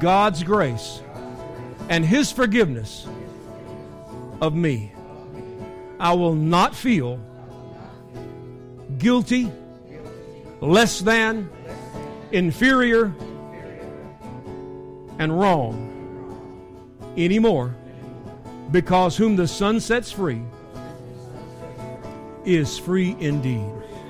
[0.00, 1.00] God's grace
[1.88, 3.06] and His forgiveness
[4.40, 4.92] of me.
[6.00, 7.20] I will not feel
[8.98, 9.52] guilty,
[10.60, 11.48] less than,
[12.32, 13.14] inferior,
[15.20, 15.88] and wrong
[17.16, 17.76] anymore
[18.72, 20.42] because whom the Son sets free
[22.44, 23.81] is free indeed.